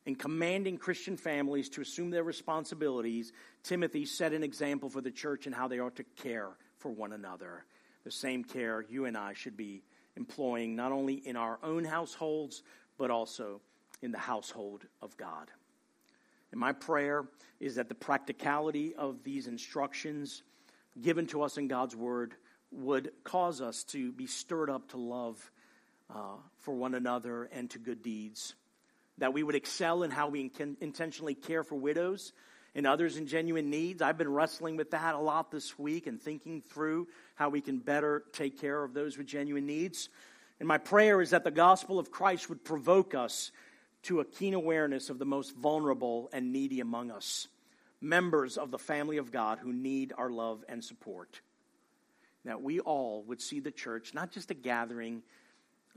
[0.05, 5.47] and commanding Christian families to assume their responsibilities, Timothy set an example for the church
[5.47, 7.65] in how they ought to care for one another.
[8.03, 9.84] The same care you and I should be
[10.15, 12.63] employing not only in our own households,
[12.97, 13.61] but also
[14.01, 15.49] in the household of God.
[16.52, 17.26] And my prayer
[17.60, 20.44] is that the practicality of these instructions
[21.02, 22.36] given to us in God's Word
[22.72, 25.52] would cause us to be stirred up to love
[26.14, 28.56] uh, for one another and to good deeds.
[29.19, 32.34] That we would excel in how we intentionally care for widows
[32.76, 34.02] and others in genuine needs.
[34.02, 37.80] I've been wrestling with that a lot this week and thinking through how we can
[37.80, 40.10] better take care of those with genuine needs.
[40.60, 43.52] And my prayer is that the gospel of Christ would provoke us
[44.07, 47.47] to a keen awareness of the most vulnerable and needy among us,
[47.99, 51.41] members of the family of God who need our love and support.
[52.45, 55.23] That we all would see the church not just a gathering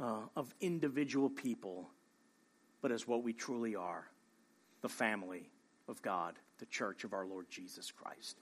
[0.01, 1.89] uh, of individual people,
[2.83, 4.07] but as what we truly are
[4.83, 5.49] the family
[5.89, 8.37] of God, the church of our Lord Jesus Christ.